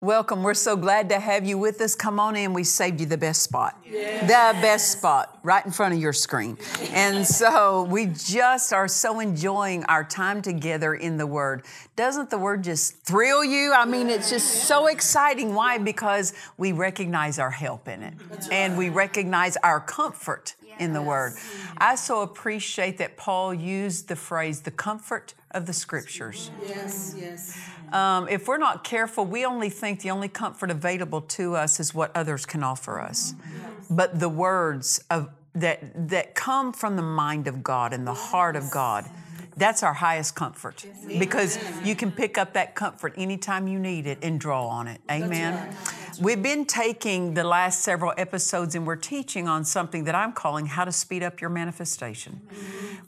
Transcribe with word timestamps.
Welcome. 0.00 0.44
We're 0.44 0.54
so 0.54 0.76
glad 0.76 1.08
to 1.08 1.18
have 1.18 1.44
you 1.44 1.58
with 1.58 1.80
us. 1.80 1.96
Come 1.96 2.20
on 2.20 2.36
in. 2.36 2.52
We 2.52 2.62
saved 2.62 3.00
you 3.00 3.06
the 3.06 3.18
best 3.18 3.42
spot. 3.42 3.82
The 3.82 4.28
best 4.28 4.92
spot 4.92 5.40
right 5.42 5.66
in 5.66 5.72
front 5.72 5.92
of 5.92 5.98
your 5.98 6.12
screen. 6.12 6.56
And 6.92 7.26
so 7.26 7.82
we 7.82 8.06
just 8.06 8.72
are 8.72 8.86
so 8.86 9.18
enjoying 9.18 9.82
our 9.86 10.04
time 10.04 10.40
together 10.40 10.94
in 10.94 11.16
the 11.16 11.26
Word. 11.26 11.64
Doesn't 11.96 12.30
the 12.30 12.38
Word 12.38 12.62
just 12.62 13.02
thrill 13.02 13.44
you? 13.44 13.72
I 13.72 13.86
mean, 13.86 14.08
it's 14.08 14.30
just 14.30 14.68
so 14.68 14.86
exciting. 14.86 15.52
Why? 15.52 15.78
Because 15.78 16.32
we 16.56 16.70
recognize 16.70 17.40
our 17.40 17.50
help 17.50 17.88
in 17.88 18.04
it 18.04 18.14
and 18.52 18.78
we 18.78 18.90
recognize 18.90 19.56
our 19.64 19.80
comfort 19.80 20.54
in 20.78 20.92
the 20.92 21.02
Word. 21.02 21.32
I 21.78 21.96
so 21.96 22.22
appreciate 22.22 22.98
that 22.98 23.16
Paul 23.16 23.52
used 23.52 24.06
the 24.06 24.14
phrase, 24.14 24.60
the 24.60 24.70
comfort 24.70 25.34
of 25.52 25.66
the 25.66 25.72
Scriptures. 25.72 26.50
Yes, 26.66 27.14
yes. 27.18 27.70
Um, 27.92 28.28
if 28.28 28.46
we're 28.46 28.58
not 28.58 28.84
careful, 28.84 29.24
we 29.24 29.44
only 29.44 29.70
think 29.70 30.02
the 30.02 30.10
only 30.10 30.28
comfort 30.28 30.70
available 30.70 31.22
to 31.22 31.56
us 31.56 31.80
is 31.80 31.94
what 31.94 32.14
others 32.14 32.44
can 32.44 32.62
offer 32.62 33.00
us. 33.00 33.34
But 33.88 34.20
the 34.20 34.28
words 34.28 35.02
of 35.10 35.30
that 35.54 36.08
that 36.08 36.34
come 36.34 36.72
from 36.72 36.96
the 36.96 37.02
mind 37.02 37.48
of 37.48 37.62
God 37.62 37.92
and 37.92 38.06
the 38.06 38.14
heart 38.14 38.56
of 38.56 38.70
God, 38.70 39.08
that's 39.58 39.82
our 39.82 39.94
highest 39.94 40.34
comfort. 40.34 40.84
Because 41.18 41.58
you 41.84 41.94
can 41.94 42.10
pick 42.10 42.38
up 42.38 42.52
that 42.54 42.74
comfort 42.74 43.14
anytime 43.16 43.68
you 43.68 43.78
need 43.78 44.06
it 44.06 44.18
and 44.22 44.40
draw 44.40 44.66
on 44.66 44.88
it. 44.88 45.00
Amen. 45.10 45.74
We've 46.20 46.42
been 46.42 46.64
taking 46.64 47.34
the 47.34 47.44
last 47.44 47.82
several 47.82 48.12
episodes 48.16 48.74
and 48.74 48.86
we're 48.86 48.96
teaching 48.96 49.46
on 49.46 49.64
something 49.64 50.04
that 50.04 50.14
I'm 50.14 50.32
calling 50.32 50.66
how 50.66 50.84
to 50.84 50.90
speed 50.90 51.22
up 51.22 51.40
your 51.40 51.50
manifestation. 51.50 52.40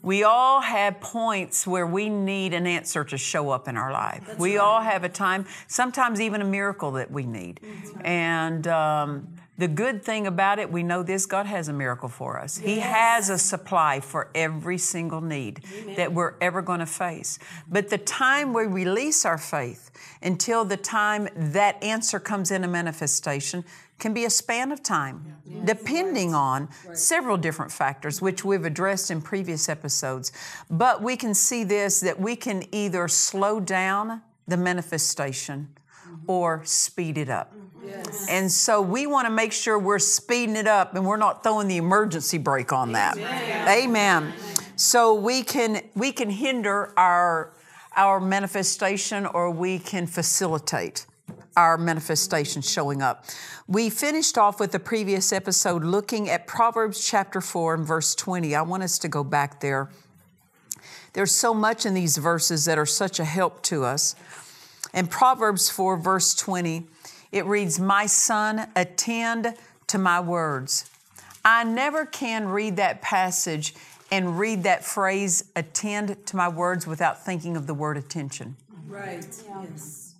We 0.01 0.23
all 0.23 0.61
have 0.61 0.99
points 1.01 1.67
where 1.67 1.85
we 1.85 2.09
need 2.09 2.53
an 2.53 2.65
answer 2.65 3.03
to 3.03 3.17
show 3.17 3.49
up 3.49 3.67
in 3.67 3.75
our 3.75 3.91
life. 3.91 4.39
we 4.39 4.57
all 4.57 4.81
have 4.81 5.03
a 5.03 5.09
time, 5.09 5.45
sometimes 5.67 6.21
even 6.21 6.41
a 6.41 6.45
miracle 6.45 6.91
that 6.91 7.11
we 7.11 7.25
need. 7.25 7.59
And 8.03 8.65
um, 8.67 9.27
the 9.61 9.67
good 9.67 10.01
thing 10.01 10.25
about 10.25 10.57
it, 10.57 10.71
we 10.71 10.81
know 10.81 11.03
this 11.03 11.27
God 11.27 11.45
has 11.45 11.67
a 11.67 11.73
miracle 11.73 12.09
for 12.09 12.39
us. 12.39 12.57
He 12.57 12.79
has 12.79 13.29
a 13.29 13.37
supply 13.37 13.99
for 13.99 14.31
every 14.33 14.79
single 14.79 15.21
need 15.21 15.61
that 15.97 16.11
we're 16.11 16.33
ever 16.41 16.63
going 16.63 16.79
to 16.79 16.87
face. 16.87 17.37
But 17.69 17.89
the 17.89 17.99
time 17.99 18.53
we 18.53 18.65
release 18.65 19.23
our 19.23 19.37
faith 19.37 19.91
until 20.23 20.65
the 20.65 20.77
time 20.77 21.29
that 21.35 21.81
answer 21.83 22.19
comes 22.19 22.49
in 22.49 22.63
a 22.63 22.67
manifestation 22.67 23.63
can 23.99 24.15
be 24.15 24.25
a 24.25 24.31
span 24.31 24.71
of 24.71 24.81
time, 24.81 25.35
depending 25.63 26.33
on 26.33 26.67
several 26.93 27.37
different 27.37 27.71
factors, 27.71 28.19
which 28.19 28.43
we've 28.43 28.65
addressed 28.65 29.11
in 29.11 29.21
previous 29.21 29.69
episodes. 29.69 30.31
But 30.71 31.03
we 31.03 31.15
can 31.15 31.35
see 31.35 31.63
this 31.63 31.99
that 31.99 32.19
we 32.19 32.35
can 32.35 32.63
either 32.71 33.07
slow 33.07 33.59
down 33.59 34.23
the 34.47 34.57
manifestation 34.57 35.67
or 36.27 36.63
speed 36.65 37.17
it 37.17 37.29
up. 37.29 37.53
And 38.29 38.51
so 38.51 38.81
we 38.81 39.07
want 39.07 39.25
to 39.25 39.31
make 39.31 39.51
sure 39.51 39.77
we're 39.77 39.99
speeding 39.99 40.55
it 40.55 40.67
up 40.67 40.95
and 40.95 41.05
we're 41.05 41.17
not 41.17 41.43
throwing 41.43 41.67
the 41.67 41.77
emergency 41.77 42.37
brake 42.37 42.71
on 42.71 42.91
that. 42.93 43.17
Amen. 43.67 44.33
So 44.75 45.13
we 45.13 45.43
can 45.43 45.81
we 45.95 46.11
can 46.11 46.29
hinder 46.29 46.93
our 46.97 47.53
our 47.95 48.19
manifestation 48.19 49.25
or 49.25 49.51
we 49.51 49.79
can 49.79 50.07
facilitate 50.07 51.05
our 51.55 51.77
manifestation 51.77 52.61
showing 52.61 53.01
up. 53.01 53.25
We 53.67 53.89
finished 53.89 54.37
off 54.37 54.59
with 54.59 54.71
the 54.71 54.79
previous 54.79 55.33
episode 55.33 55.83
looking 55.83 56.29
at 56.29 56.47
Proverbs 56.47 57.05
chapter 57.05 57.41
4 57.41 57.75
and 57.75 57.85
verse 57.85 58.15
20. 58.15 58.55
I 58.55 58.61
want 58.61 58.83
us 58.83 58.97
to 58.99 59.07
go 59.07 59.23
back 59.23 59.59
there. 59.59 59.89
There's 61.13 61.31
so 61.31 61.53
much 61.53 61.85
in 61.85 61.93
these 61.93 62.17
verses 62.17 62.65
that 62.65 62.77
are 62.77 62.85
such 62.85 63.19
a 63.19 63.25
help 63.25 63.61
to 63.63 63.83
us. 63.83 64.15
In 64.93 65.07
Proverbs 65.07 65.69
4, 65.69 65.97
verse 65.97 66.33
20, 66.35 66.85
it 67.31 67.45
reads, 67.45 67.79
My 67.79 68.05
son, 68.05 68.67
attend 68.75 69.55
to 69.87 69.97
my 69.97 70.19
words. 70.19 70.89
I 71.43 71.63
never 71.63 72.05
can 72.05 72.49
read 72.49 72.75
that 72.75 73.01
passage 73.01 73.73
and 74.11 74.37
read 74.37 74.63
that 74.63 74.83
phrase, 74.83 75.45
attend 75.55 76.25
to 76.27 76.35
my 76.35 76.49
words, 76.49 76.85
without 76.85 77.23
thinking 77.23 77.55
of 77.55 77.67
the 77.67 77.73
word 77.73 77.97
attention. 77.97 78.57
Right. 78.87 79.25
Yes. 79.47 80.15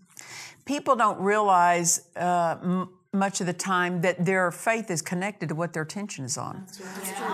People 0.64 0.96
don't 0.96 1.20
realize 1.20 2.08
uh, 2.16 2.56
m- 2.64 2.90
much 3.12 3.42
of 3.42 3.48
the 3.48 3.54
time 3.54 4.00
that 4.02 4.24
their 4.24 4.52
faith 4.52 4.90
is 4.90 5.02
connected 5.02 5.50
to 5.50 5.56
what 5.56 5.74
their 5.74 5.84
attention 5.84 6.24
is 6.24 6.38
on. 6.38 6.66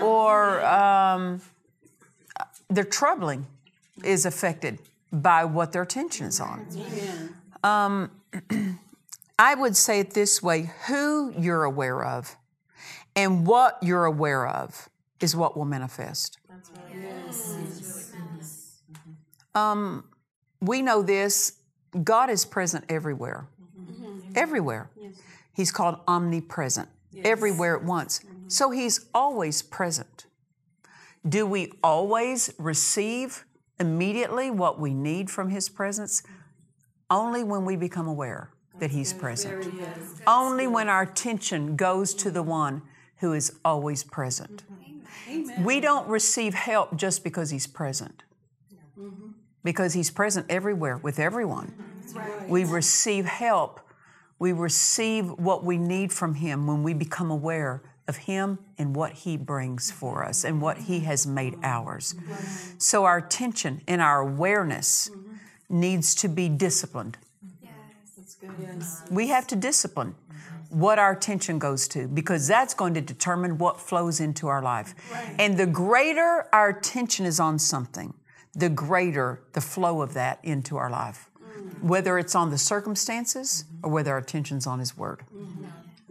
Or 0.02 0.64
um, 0.64 1.40
their 2.68 2.84
troubling 2.84 3.46
is 4.02 4.26
affected 4.26 4.80
by 5.12 5.44
what 5.44 5.72
their 5.72 5.82
attention 5.82 6.26
is 6.26 6.40
on. 6.40 6.66
Um, 7.62 8.10
I 9.38 9.54
would 9.54 9.76
say 9.76 10.00
it 10.00 10.12
this 10.14 10.42
way 10.42 10.70
who 10.86 11.32
you're 11.38 11.64
aware 11.64 12.04
of 12.04 12.36
and 13.14 13.46
what 13.46 13.78
you're 13.82 14.04
aware 14.04 14.46
of 14.46 14.88
is 15.20 15.34
what 15.34 15.56
will 15.56 15.64
manifest. 15.64 16.38
Um, 19.54 20.04
we 20.60 20.82
know 20.82 21.02
this 21.02 21.58
God 22.04 22.30
is 22.30 22.44
present 22.44 22.84
everywhere. 22.88 23.46
Everywhere. 24.34 24.90
He's 25.54 25.72
called 25.72 25.98
omnipresent, 26.06 26.88
everywhere 27.24 27.76
at 27.76 27.82
once. 27.82 28.20
So 28.46 28.70
He's 28.70 29.06
always 29.12 29.62
present. 29.62 30.26
Do 31.28 31.46
we 31.46 31.72
always 31.82 32.54
receive 32.58 33.44
immediately 33.80 34.50
what 34.50 34.80
we 34.80 34.94
need 34.94 35.30
from 35.30 35.50
His 35.50 35.68
presence? 35.68 36.22
Only 37.10 37.42
when 37.42 37.64
we 37.64 37.76
become 37.76 38.06
aware 38.06 38.50
that 38.78 38.90
He's 38.90 39.12
present. 39.12 39.72
Only 40.26 40.66
when 40.66 40.88
our 40.88 41.02
attention 41.02 41.76
goes 41.76 42.14
to 42.14 42.30
the 42.30 42.42
one 42.42 42.82
who 43.18 43.32
is 43.32 43.58
always 43.64 44.04
present. 44.04 44.64
We 45.60 45.80
don't 45.80 46.08
receive 46.08 46.54
help 46.54 46.96
just 46.96 47.24
because 47.24 47.50
He's 47.50 47.66
present, 47.66 48.22
because 49.64 49.94
He's 49.94 50.10
present 50.10 50.46
everywhere 50.48 50.96
with 50.96 51.18
everyone. 51.18 51.74
We 52.46 52.64
receive 52.64 53.26
help. 53.26 53.80
We 54.38 54.52
receive 54.52 55.30
what 55.30 55.64
we 55.64 55.76
need 55.76 56.12
from 56.12 56.34
Him 56.34 56.66
when 56.66 56.82
we 56.82 56.94
become 56.94 57.30
aware 57.30 57.82
of 58.08 58.16
Him 58.16 58.58
and 58.78 58.96
what 58.96 59.12
He 59.12 59.36
brings 59.36 59.90
for 59.90 60.24
us 60.24 60.44
and 60.44 60.60
what 60.60 60.78
He 60.78 61.00
has 61.00 61.26
made 61.26 61.56
ours. 61.62 62.14
So 62.78 63.04
our 63.04 63.18
attention 63.18 63.82
and 63.86 64.00
our 64.00 64.20
awareness 64.20 65.10
needs 65.68 66.14
to 66.16 66.28
be 66.28 66.48
disciplined. 66.48 67.18
We 69.10 69.28
have 69.28 69.46
to 69.48 69.56
discipline 69.56 70.14
what 70.70 70.98
our 70.98 71.12
attention 71.12 71.58
goes 71.58 71.88
to 71.88 72.08
because 72.08 72.46
that's 72.46 72.74
going 72.74 72.94
to 72.94 73.00
determine 73.00 73.58
what 73.58 73.80
flows 73.80 74.20
into 74.20 74.48
our 74.48 74.62
life. 74.62 74.94
And 75.38 75.56
the 75.58 75.66
greater 75.66 76.46
our 76.52 76.70
attention 76.70 77.26
is 77.26 77.40
on 77.40 77.58
something, 77.58 78.14
the 78.54 78.68
greater 78.68 79.40
the 79.52 79.60
flow 79.60 80.02
of 80.02 80.14
that 80.14 80.40
into 80.42 80.76
our 80.76 80.90
life. 80.90 81.30
Mm. 81.40 81.82
Whether 81.82 82.18
it's 82.18 82.34
on 82.34 82.50
the 82.50 82.58
circumstances 82.58 83.64
or 83.82 83.90
whether 83.90 84.12
our 84.12 84.18
attention's 84.18 84.66
on 84.66 84.78
His 84.78 84.96
Word. 84.96 85.22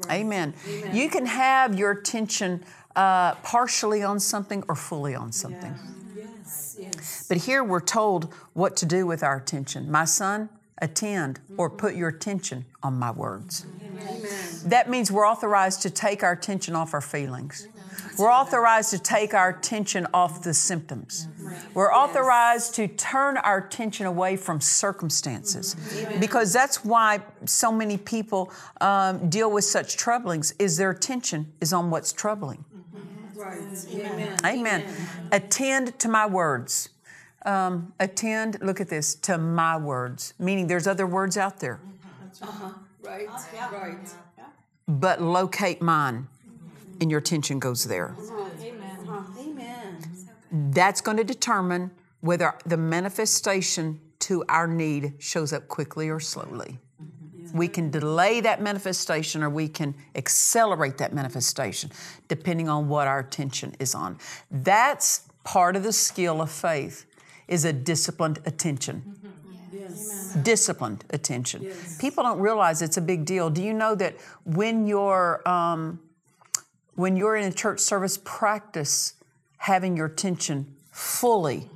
Amen. 0.09 0.53
You 0.91 1.09
can 1.09 1.25
have 1.25 1.77
your 1.77 1.91
attention 1.91 2.63
uh, 2.95 3.35
partially 3.35 4.03
on 4.03 4.19
something 4.19 4.63
or 4.67 4.75
fully 4.75 5.15
on 5.15 5.31
something. 5.31 5.75
Yes. 6.15 6.77
Yes. 6.79 7.25
But 7.27 7.37
here 7.37 7.63
we're 7.63 7.79
told 7.79 8.33
what 8.53 8.75
to 8.77 8.85
do 8.85 9.05
with 9.05 9.23
our 9.23 9.37
attention. 9.37 9.91
My 9.91 10.05
son, 10.05 10.49
attend 10.79 11.39
or 11.57 11.69
put 11.69 11.95
your 11.95 12.09
attention 12.09 12.65
on 12.83 12.93
my 12.97 13.11
words. 13.11 13.65
That 14.65 14.89
means 14.89 15.11
we're 15.11 15.27
authorized 15.27 15.81
to 15.83 15.89
take 15.89 16.23
our 16.23 16.31
attention 16.33 16.75
off 16.75 16.93
our 16.93 17.01
feelings. 17.01 17.67
We're 18.17 18.31
authorized 18.31 18.89
to 18.91 18.99
take 18.99 19.33
our 19.33 19.49
attention 19.49 20.07
off 20.13 20.43
the 20.43 20.53
symptoms. 20.53 21.27
We're 21.73 21.93
authorized 21.93 22.75
to 22.75 22.87
turn 22.87 23.37
our 23.37 23.59
attention 23.59 24.05
away 24.05 24.37
from 24.37 24.59
circumstances 24.59 25.75
because 26.19 26.51
that's 26.51 26.83
why 26.83 27.19
so 27.45 27.71
many 27.71 27.97
people 27.97 28.51
um, 28.81 29.29
deal 29.29 29.51
with 29.51 29.63
such 29.63 29.97
troublings 29.97 30.53
is 30.57 30.77
their 30.77 30.91
attention 30.91 31.53
is 31.61 31.73
on 31.73 31.91
what's 31.91 32.11
troubling. 32.11 32.65
Right. 33.35 33.59
Amen. 33.93 34.37
Amen. 34.45 34.85
Attend 35.31 35.99
to 35.99 36.09
my 36.09 36.25
words. 36.25 36.89
Um, 37.45 37.93
attend, 37.99 38.57
look 38.61 38.81
at 38.81 38.89
this, 38.89 39.15
to 39.15 39.37
my 39.37 39.77
words, 39.77 40.33
meaning 40.39 40.67
there's 40.67 40.87
other 40.87 41.07
words 41.07 41.37
out 41.37 41.59
there, 41.59 41.79
Right. 43.01 43.27
Right. 43.71 43.97
but 44.87 45.21
locate 45.21 45.81
mine 45.81 46.27
and 47.01 47.11
your 47.11 47.19
attention 47.19 47.59
goes 47.59 47.83
there. 47.85 48.15
Amen. 49.39 50.71
That's 50.71 51.01
going 51.01 51.17
to 51.17 51.23
determine 51.23 51.91
whether 52.21 52.53
the 52.65 52.77
manifestation 52.77 53.99
to 54.19 54.43
our 54.49 54.67
need 54.67 55.13
shows 55.19 55.53
up 55.53 55.67
quickly 55.67 56.09
or 56.09 56.19
slowly. 56.19 56.79
We 57.53 57.67
can 57.67 57.89
delay 57.89 58.41
that 58.41 58.61
manifestation 58.61 59.41
or 59.41 59.49
we 59.49 59.69
can 59.69 59.95
accelerate 60.15 60.97
that 60.97 61.13
manifestation 61.13 61.91
depending 62.27 62.67
on 62.67 62.89
what 62.89 63.07
our 63.07 63.19
attention 63.19 63.75
is 63.79 63.95
on. 63.95 64.17
That's 64.51 65.21
part 65.43 65.75
of 65.75 65.83
the 65.83 65.93
skill 65.93 66.41
of 66.41 66.51
faith 66.51 67.05
is 67.47 67.63
a 67.63 67.71
disciplined 67.71 68.39
attention. 68.45 69.15
Disciplined 70.43 71.05
attention. 71.11 71.71
People 71.99 72.23
don't 72.23 72.39
realize 72.39 72.81
it's 72.81 72.97
a 72.97 73.01
big 73.01 73.25
deal. 73.25 73.49
Do 73.49 73.63
you 73.63 73.73
know 73.73 73.95
that 73.95 74.17
when 74.43 74.85
you're 74.85 75.47
um, 75.47 75.99
when 76.97 77.15
you're 77.15 77.35
in 77.35 77.45
a 77.45 77.53
church 77.53 77.79
service, 77.79 78.19
practice 78.23 79.13
having 79.57 79.95
your 79.95 80.07
attention 80.07 80.75
fully 80.91 81.69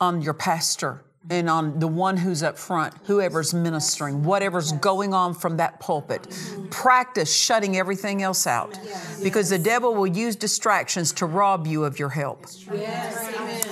on 0.00 0.20
your 0.20 0.34
pastor 0.34 1.04
and 1.30 1.48
on 1.48 1.78
the 1.78 1.86
one 1.86 2.16
who's 2.16 2.42
up 2.42 2.58
front, 2.58 2.94
whoever's 3.04 3.54
ministering, 3.54 4.24
whatever's 4.24 4.72
going 4.72 5.14
on 5.14 5.34
from 5.34 5.58
that 5.58 5.78
pulpit. 5.78 6.22
Mm-hmm. 6.22 6.66
Practice 6.68 7.32
shutting 7.32 7.76
everything 7.76 8.22
else 8.22 8.46
out 8.46 8.78
because 9.22 9.50
the 9.50 9.58
devil 9.58 9.94
will 9.94 10.06
use 10.06 10.34
distractions 10.34 11.12
to 11.12 11.26
rob 11.26 11.66
you 11.66 11.84
of 11.84 11.98
your 11.98 12.08
help. 12.08 12.46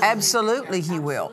Absolutely, 0.00 0.80
he 0.80 1.00
will. 1.00 1.32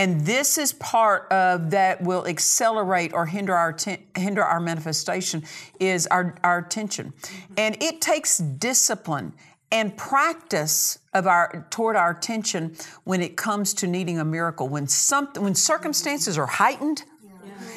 And 0.00 0.22
this 0.22 0.56
is 0.56 0.72
part 0.72 1.30
of 1.30 1.72
that 1.72 2.00
will 2.00 2.26
accelerate 2.26 3.12
or 3.12 3.26
hinder 3.26 3.54
our 3.54 3.76
hinder 4.16 4.42
our 4.42 4.58
manifestation 4.58 5.44
is 5.78 6.06
our, 6.06 6.36
our 6.42 6.56
attention. 6.56 7.12
And 7.58 7.76
it 7.82 8.00
takes 8.00 8.38
discipline 8.38 9.34
and 9.70 9.94
practice 9.98 11.00
of 11.12 11.26
our 11.26 11.66
toward 11.68 11.96
our 11.96 12.12
attention 12.12 12.76
when 13.04 13.20
it 13.20 13.36
comes 13.36 13.74
to 13.74 13.86
needing 13.86 14.18
a 14.18 14.24
miracle. 14.24 14.70
When 14.70 14.86
something 14.86 15.42
when 15.42 15.54
circumstances 15.54 16.38
are 16.38 16.46
heightened, 16.46 17.04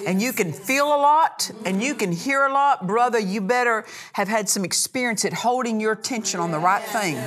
and 0.08 0.22
you 0.22 0.32
can 0.32 0.54
feel 0.54 0.86
a 0.86 0.96
lot 0.96 1.52
and 1.66 1.84
you 1.84 1.94
can 1.94 2.14
hear 2.14 2.46
a 2.46 2.54
lot, 2.54 2.88
brother, 2.88 3.20
you 3.20 3.42
better 3.42 3.86
have 4.14 4.30
had 4.30 4.48
some 4.48 4.64
experience 4.64 5.26
at 5.26 5.34
holding 5.34 5.82
your 5.82 5.92
attention 5.92 6.40
on 6.40 6.52
the 6.52 6.60
right 6.60 6.84
thing. 6.84 7.18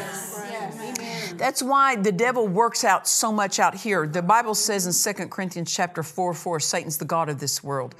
That's 1.38 1.62
why 1.62 1.96
the 1.96 2.12
devil 2.12 2.46
works 2.46 2.84
out 2.84 3.06
so 3.08 3.32
much 3.32 3.58
out 3.58 3.74
here. 3.74 4.06
The 4.06 4.22
Bible 4.22 4.54
says 4.54 4.86
in 4.86 5.14
2 5.14 5.28
Corinthians 5.28 5.74
chapter 5.74 6.02
4, 6.02 6.34
4, 6.34 6.60
Satan's 6.60 6.98
the 6.98 7.04
God 7.04 7.28
of 7.28 7.40
this 7.40 7.62
world. 7.62 7.94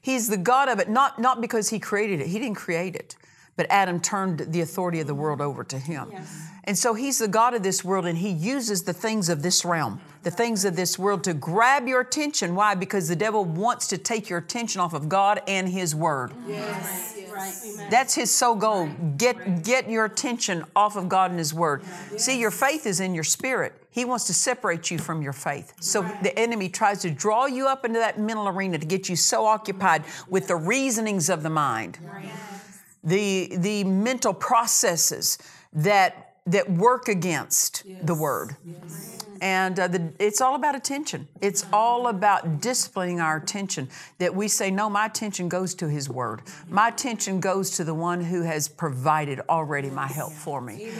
He's 0.00 0.28
the 0.28 0.36
God 0.36 0.68
of 0.68 0.78
it, 0.78 0.88
not, 0.88 1.18
not 1.18 1.40
because 1.40 1.68
he 1.70 1.78
created 1.78 2.20
it. 2.20 2.28
He 2.28 2.38
didn't 2.38 2.56
create 2.56 2.94
it. 2.96 3.16
But 3.56 3.66
Adam 3.70 3.98
turned 3.98 4.38
the 4.38 4.60
authority 4.60 5.00
of 5.00 5.08
the 5.08 5.14
world 5.14 5.40
over 5.40 5.64
to 5.64 5.78
him. 5.78 6.12
And 6.62 6.78
so 6.78 6.94
he's 6.94 7.18
the 7.18 7.28
God 7.28 7.54
of 7.54 7.62
this 7.62 7.82
world, 7.82 8.06
and 8.06 8.16
he 8.16 8.30
uses 8.30 8.84
the 8.84 8.92
things 8.92 9.28
of 9.28 9.42
this 9.42 9.64
realm, 9.64 10.00
the 10.22 10.30
things 10.30 10.64
of 10.64 10.76
this 10.76 10.96
world 10.98 11.24
to 11.24 11.34
grab 11.34 11.88
your 11.88 12.00
attention. 12.00 12.54
Why? 12.54 12.76
Because 12.76 13.08
the 13.08 13.16
devil 13.16 13.44
wants 13.44 13.88
to 13.88 13.98
take 13.98 14.28
your 14.28 14.38
attention 14.38 14.80
off 14.80 14.94
of 14.94 15.08
God 15.08 15.42
and 15.48 15.68
his 15.68 15.94
word. 15.94 16.32
Yes. 16.46 17.17
Right. 17.38 17.54
Amen. 17.64 17.90
That's 17.90 18.14
his 18.14 18.30
sole 18.30 18.56
goal. 18.56 18.88
Get 19.16 19.62
get 19.62 19.88
your 19.88 20.04
attention 20.04 20.64
off 20.74 20.96
of 20.96 21.08
God 21.08 21.30
and 21.30 21.38
his 21.38 21.54
word. 21.54 21.82
See, 22.16 22.38
your 22.38 22.50
faith 22.50 22.86
is 22.86 23.00
in 23.00 23.14
your 23.14 23.24
spirit. 23.24 23.72
He 23.90 24.04
wants 24.04 24.24
to 24.26 24.34
separate 24.34 24.90
you 24.90 24.98
from 24.98 25.22
your 25.22 25.32
faith. 25.32 25.72
So 25.80 26.02
the 26.22 26.36
enemy 26.38 26.68
tries 26.68 27.00
to 27.02 27.10
draw 27.10 27.46
you 27.46 27.66
up 27.66 27.84
into 27.84 27.98
that 27.98 28.18
mental 28.18 28.48
arena 28.48 28.78
to 28.78 28.86
get 28.86 29.08
you 29.08 29.16
so 29.16 29.46
occupied 29.46 30.04
with 30.28 30.46
the 30.48 30.56
reasonings 30.56 31.28
of 31.28 31.42
the 31.42 31.50
mind. 31.50 31.98
The 33.04 33.56
the 33.56 33.84
mental 33.84 34.34
processes 34.34 35.38
that 35.72 36.34
that 36.46 36.70
work 36.70 37.08
against 37.08 37.84
the 38.02 38.14
word. 38.14 38.56
And 39.40 39.78
uh, 39.78 39.88
the, 39.88 40.12
it's 40.18 40.40
all 40.40 40.54
about 40.54 40.74
attention. 40.74 41.28
It's 41.40 41.66
all 41.72 42.08
about 42.08 42.60
disciplining 42.60 43.20
our 43.20 43.36
attention. 43.36 43.88
That 44.18 44.34
we 44.34 44.48
say, 44.48 44.70
no, 44.70 44.88
my 44.90 45.06
attention 45.06 45.48
goes 45.48 45.74
to 45.76 45.88
His 45.88 46.08
Word. 46.08 46.42
My 46.68 46.88
attention 46.88 47.40
goes 47.40 47.70
to 47.72 47.84
the 47.84 47.94
one 47.94 48.20
who 48.22 48.42
has 48.42 48.68
provided 48.68 49.40
already 49.48 49.90
my 49.90 50.06
help 50.06 50.32
for 50.32 50.60
me. 50.60 50.90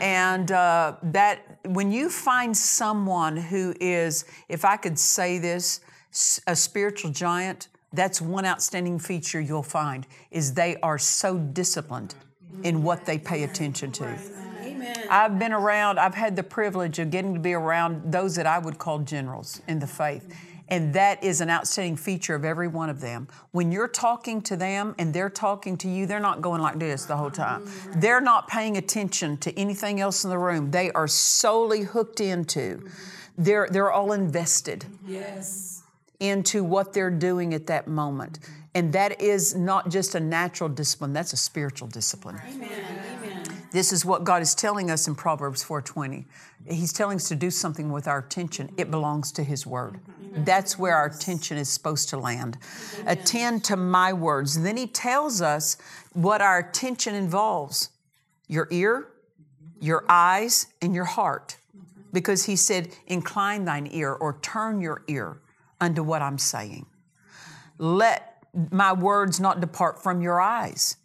And 0.00 0.50
uh, 0.52 0.96
that 1.02 1.58
when 1.64 1.92
you 1.92 2.10
find 2.10 2.56
someone 2.56 3.36
who 3.36 3.74
is, 3.80 4.24
if 4.48 4.64
I 4.64 4.76
could 4.76 4.98
say 4.98 5.38
this, 5.38 5.80
a 6.46 6.56
spiritual 6.56 7.10
giant, 7.10 7.68
that's 7.92 8.20
one 8.20 8.44
outstanding 8.46 8.98
feature 8.98 9.40
you'll 9.40 9.62
find 9.62 10.06
is 10.30 10.54
they 10.54 10.76
are 10.76 10.98
so 10.98 11.38
disciplined 11.38 12.14
in 12.62 12.82
what 12.82 13.04
they 13.04 13.18
pay 13.18 13.42
attention 13.44 13.92
to. 13.92 14.18
I've 15.10 15.38
been 15.38 15.52
around, 15.52 15.98
I've 15.98 16.14
had 16.14 16.36
the 16.36 16.42
privilege 16.42 16.98
of 16.98 17.10
getting 17.10 17.34
to 17.34 17.40
be 17.40 17.54
around 17.54 18.12
those 18.12 18.34
that 18.36 18.46
I 18.46 18.58
would 18.58 18.78
call 18.78 19.00
generals 19.00 19.60
in 19.68 19.78
the 19.78 19.86
faith. 19.86 20.32
And 20.68 20.94
that 20.94 21.24
is 21.24 21.40
an 21.40 21.50
outstanding 21.50 21.96
feature 21.96 22.36
of 22.36 22.44
every 22.44 22.68
one 22.68 22.88
of 22.90 23.00
them. 23.00 23.26
When 23.50 23.72
you're 23.72 23.88
talking 23.88 24.40
to 24.42 24.56
them 24.56 24.94
and 24.98 25.12
they're 25.12 25.28
talking 25.28 25.76
to 25.78 25.88
you, 25.88 26.06
they're 26.06 26.20
not 26.20 26.42
going 26.42 26.62
like 26.62 26.78
this 26.78 27.06
the 27.06 27.16
whole 27.16 27.30
time. 27.30 27.68
They're 27.96 28.20
not 28.20 28.46
paying 28.46 28.76
attention 28.76 29.36
to 29.38 29.58
anything 29.58 30.00
else 30.00 30.22
in 30.22 30.30
the 30.30 30.38
room. 30.38 30.70
They 30.70 30.92
are 30.92 31.08
solely 31.08 31.82
hooked 31.82 32.20
into, 32.20 32.88
they're, 33.36 33.66
they're 33.68 33.90
all 33.90 34.12
invested 34.12 34.84
Yes. 35.04 35.82
into 36.20 36.62
what 36.62 36.92
they're 36.92 37.10
doing 37.10 37.52
at 37.52 37.66
that 37.66 37.88
moment. 37.88 38.38
And 38.72 38.92
that 38.92 39.20
is 39.20 39.56
not 39.56 39.90
just 39.90 40.14
a 40.14 40.20
natural 40.20 40.68
discipline, 40.68 41.12
that's 41.12 41.32
a 41.32 41.36
spiritual 41.36 41.88
discipline. 41.88 42.36
This 43.72 43.92
is 43.92 44.04
what 44.04 44.24
God 44.24 44.42
is 44.42 44.54
telling 44.54 44.90
us 44.90 45.06
in 45.06 45.14
Proverbs 45.14 45.62
4:20. 45.62 46.26
He's 46.66 46.92
telling 46.92 47.16
us 47.16 47.28
to 47.28 47.36
do 47.36 47.50
something 47.50 47.92
with 47.92 48.08
our 48.08 48.18
attention. 48.18 48.72
It 48.76 48.90
belongs 48.90 49.30
to 49.32 49.44
his 49.44 49.66
word. 49.66 50.00
That's 50.32 50.78
where 50.78 50.96
our 50.96 51.06
attention 51.06 51.56
is 51.56 51.68
supposed 51.68 52.08
to 52.10 52.16
land. 52.16 52.58
Attend 53.06 53.64
to 53.64 53.76
my 53.76 54.12
words. 54.12 54.62
Then 54.62 54.76
he 54.76 54.86
tells 54.86 55.40
us 55.40 55.76
what 56.12 56.40
our 56.40 56.58
attention 56.58 57.14
involves. 57.14 57.90
Your 58.46 58.66
ear, 58.70 59.08
your 59.80 60.04
eyes, 60.08 60.66
and 60.82 60.94
your 60.94 61.04
heart. 61.04 61.56
Because 62.12 62.44
he 62.44 62.56
said, 62.56 62.88
incline 63.06 63.64
thine 63.64 63.88
ear 63.90 64.12
or 64.12 64.38
turn 64.42 64.80
your 64.80 65.02
ear 65.06 65.40
unto 65.80 66.02
what 66.02 66.22
I'm 66.22 66.38
saying. 66.38 66.86
Let 67.78 68.44
my 68.70 68.92
words 68.92 69.38
not 69.38 69.60
depart 69.60 70.02
from 70.02 70.20
your 70.20 70.40
eyes. 70.40 70.96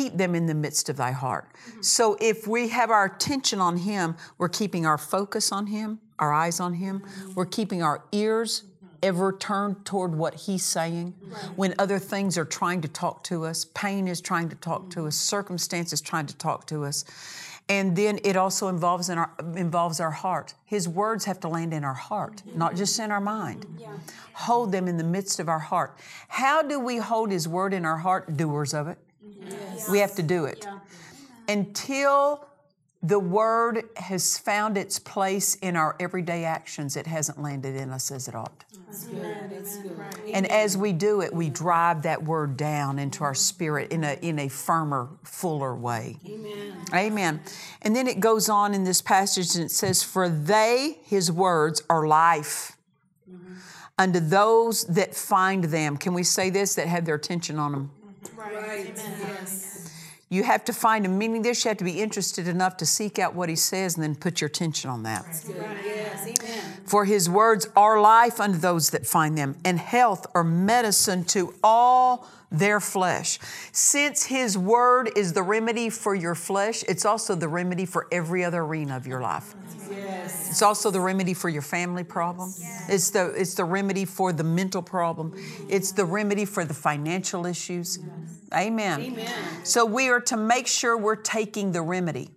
Keep 0.00 0.16
them 0.16 0.34
in 0.34 0.46
the 0.46 0.54
midst 0.54 0.88
of 0.88 0.96
thy 0.96 1.10
heart. 1.10 1.52
Mm-hmm. 1.52 1.82
So 1.82 2.16
if 2.20 2.46
we 2.46 2.68
have 2.68 2.90
our 2.90 3.04
attention 3.04 3.60
on 3.60 3.76
him, 3.76 4.16
we're 4.38 4.48
keeping 4.48 4.86
our 4.86 4.96
focus 4.96 5.52
on 5.52 5.66
him, 5.66 6.00
our 6.18 6.32
eyes 6.32 6.58
on 6.58 6.74
him. 6.74 7.00
Mm-hmm. 7.00 7.34
We're 7.34 7.44
keeping 7.44 7.82
our 7.82 8.02
ears 8.12 8.62
mm-hmm. 8.62 8.94
ever 9.02 9.36
turned 9.36 9.84
toward 9.84 10.14
what 10.14 10.34
he's 10.34 10.64
saying. 10.64 11.14
When 11.54 11.74
other 11.78 11.98
things 11.98 12.38
are 12.38 12.46
trying 12.46 12.80
to 12.80 12.88
talk 12.88 13.24
to 13.24 13.44
us, 13.44 13.66
pain 13.74 14.08
is 14.08 14.22
trying 14.22 14.48
to 14.48 14.56
talk 14.56 14.88
to 14.90 15.06
us, 15.06 15.16
circumstances 15.16 16.00
trying 16.00 16.26
to 16.26 16.36
talk 16.36 16.66
to 16.68 16.84
us. 16.84 17.04
And 17.68 17.94
then 17.94 18.18
it 18.24 18.36
also 18.36 18.66
involves 18.68 19.10
in 19.10 19.18
our 19.18 19.30
involves 19.54 20.00
our 20.00 20.10
heart. 20.10 20.54
His 20.64 20.88
words 20.88 21.24
have 21.26 21.38
to 21.40 21.48
land 21.48 21.72
in 21.72 21.84
our 21.84 21.94
heart, 21.94 22.42
not 22.56 22.74
just 22.74 22.98
in 22.98 23.12
our 23.12 23.20
mind. 23.20 23.66
Hold 24.32 24.72
them 24.72 24.88
in 24.88 24.96
the 24.96 25.04
midst 25.04 25.38
of 25.38 25.48
our 25.48 25.60
heart. 25.60 25.96
How 26.28 26.62
do 26.62 26.80
we 26.80 26.96
hold 26.96 27.30
his 27.30 27.46
word 27.46 27.72
in 27.72 27.84
our 27.84 27.98
heart? 27.98 28.36
Doers 28.36 28.74
of 28.74 28.88
it. 28.88 28.98
We 29.90 29.98
have 29.98 30.14
to 30.16 30.22
do 30.22 30.44
it. 30.44 30.66
Until 31.48 32.46
the 33.02 33.18
word 33.18 33.88
has 33.96 34.38
found 34.38 34.76
its 34.76 34.98
place 34.98 35.54
in 35.56 35.74
our 35.74 35.96
everyday 35.98 36.44
actions, 36.44 36.96
it 36.96 37.06
hasn't 37.06 37.40
landed 37.40 37.74
in 37.74 37.90
us 37.90 38.10
as 38.10 38.28
it 38.28 38.34
ought. 38.34 38.64
And 40.34 40.50
as 40.50 40.76
we 40.76 40.92
do 40.92 41.22
it, 41.22 41.32
we 41.32 41.48
drive 41.48 42.02
that 42.02 42.22
word 42.22 42.56
down 42.56 42.98
into 42.98 43.24
our 43.24 43.34
spirit 43.34 43.92
in 43.92 44.04
a, 44.04 44.18
in 44.20 44.38
a 44.38 44.48
firmer, 44.48 45.08
fuller 45.22 45.74
way. 45.74 46.18
Amen. 46.28 46.76
Amen. 46.92 47.40
And 47.82 47.96
then 47.96 48.06
it 48.06 48.20
goes 48.20 48.48
on 48.48 48.74
in 48.74 48.84
this 48.84 49.00
passage 49.00 49.54
and 49.54 49.64
it 49.64 49.70
says, 49.70 50.02
For 50.02 50.28
they, 50.28 50.98
his 51.04 51.32
words, 51.32 51.82
are 51.88 52.06
life 52.06 52.76
mm-hmm. 53.30 53.54
unto 53.98 54.20
those 54.20 54.84
that 54.84 55.14
find 55.14 55.64
them. 55.64 55.96
Can 55.96 56.12
we 56.12 56.22
say 56.22 56.50
this? 56.50 56.74
That 56.74 56.88
have 56.88 57.04
their 57.04 57.14
attention 57.14 57.58
on 57.58 57.72
them. 57.72 57.90
Right. 58.54 58.92
Yes. 58.96 59.76
You 60.28 60.44
have 60.44 60.64
to 60.66 60.72
find 60.72 61.04
him, 61.04 61.18
meaning 61.18 61.42
this, 61.42 61.64
you 61.64 61.70
have 61.70 61.78
to 61.78 61.84
be 61.84 62.00
interested 62.00 62.46
enough 62.46 62.76
to 62.76 62.86
seek 62.86 63.18
out 63.18 63.34
what 63.34 63.48
he 63.48 63.56
says 63.56 63.96
and 63.96 64.04
then 64.04 64.14
put 64.14 64.40
your 64.40 64.46
attention 64.46 64.88
on 64.88 65.02
that. 65.02 65.24
Yes. 65.26 66.28
For 66.86 67.04
his 67.04 67.28
words 67.28 67.66
are 67.74 68.00
life 68.00 68.38
unto 68.40 68.58
those 68.58 68.90
that 68.90 69.06
find 69.06 69.36
them, 69.36 69.56
and 69.64 69.78
health 69.78 70.26
or 70.32 70.44
medicine 70.44 71.24
to 71.24 71.54
all 71.64 72.28
their 72.50 72.80
flesh. 72.80 73.38
Since 73.72 74.24
his 74.26 74.58
word 74.58 75.10
is 75.16 75.32
the 75.32 75.42
remedy 75.42 75.88
for 75.90 76.14
your 76.14 76.34
flesh, 76.34 76.82
it's 76.88 77.04
also 77.04 77.34
the 77.34 77.48
remedy 77.48 77.86
for 77.86 78.08
every 78.10 78.44
other 78.44 78.62
arena 78.62 78.96
of 78.96 79.06
your 79.06 79.20
life. 79.20 79.54
Yes. 79.90 80.50
It's 80.50 80.62
also 80.62 80.90
the 80.90 81.00
remedy 81.00 81.34
for 81.34 81.48
your 81.48 81.62
family 81.62 82.04
problem. 82.04 82.52
It's 82.88 83.10
the 83.10 83.32
it's 83.36 83.54
the 83.54 83.64
remedy 83.64 84.04
for 84.04 84.32
the 84.32 84.44
mental 84.44 84.82
problem. 84.82 85.34
It's 85.68 85.92
the 85.92 86.04
remedy 86.04 86.44
for 86.44 86.64
the 86.64 86.74
financial 86.74 87.46
issues. 87.46 87.98
Amen. 88.52 89.00
Amen. 89.00 89.64
So 89.64 89.84
we 89.84 90.08
are 90.08 90.20
to 90.22 90.36
make 90.36 90.66
sure 90.66 90.96
we're 90.96 91.16
taking 91.16 91.72
the 91.72 91.82
remedy. 91.82 92.30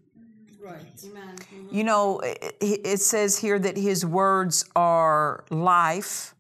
Right. 0.62 0.82
Amen. 1.06 1.36
You 1.72 1.84
know, 1.84 2.20
it, 2.20 2.56
it 2.62 3.00
says 3.00 3.38
here 3.38 3.58
that 3.58 3.78
his 3.78 4.06
words 4.06 4.66
are 4.76 5.44
life 5.50 6.33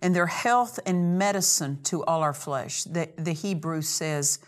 and 0.00 0.14
they're 0.14 0.26
health 0.26 0.78
and 0.86 1.18
medicine 1.18 1.82
to 1.84 2.04
all 2.04 2.22
our 2.22 2.32
flesh. 2.32 2.84
The, 2.84 3.08
the 3.16 3.32
Hebrew 3.32 3.82
says 3.82 4.38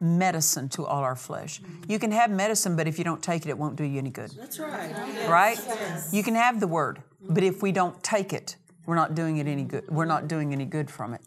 medicine 0.00 0.68
to 0.70 0.86
all 0.86 1.02
our 1.02 1.16
flesh. 1.16 1.60
You 1.88 1.98
can 1.98 2.10
have 2.12 2.30
medicine, 2.30 2.76
but 2.76 2.88
if 2.88 2.98
you 2.98 3.04
don't 3.04 3.22
take 3.22 3.44
it, 3.46 3.50
it 3.50 3.58
won't 3.58 3.76
do 3.76 3.84
you 3.84 3.98
any 3.98 4.10
good. 4.10 4.30
That's 4.30 4.58
right. 4.58 4.94
Right? 5.28 5.58
You 6.12 6.22
can 6.22 6.34
have 6.34 6.60
the 6.60 6.66
word, 6.66 7.02
but 7.20 7.42
if 7.42 7.62
we 7.62 7.72
don't 7.72 8.02
take 8.02 8.32
it, 8.32 8.56
we're 8.86 8.94
not 8.94 9.14
doing 9.14 9.36
it 9.36 9.46
any 9.46 9.64
good. 9.64 9.88
We're 9.88 10.06
not 10.06 10.26
doing 10.26 10.52
any 10.52 10.64
good 10.64 10.90
from 10.90 11.14
it. 11.14 11.20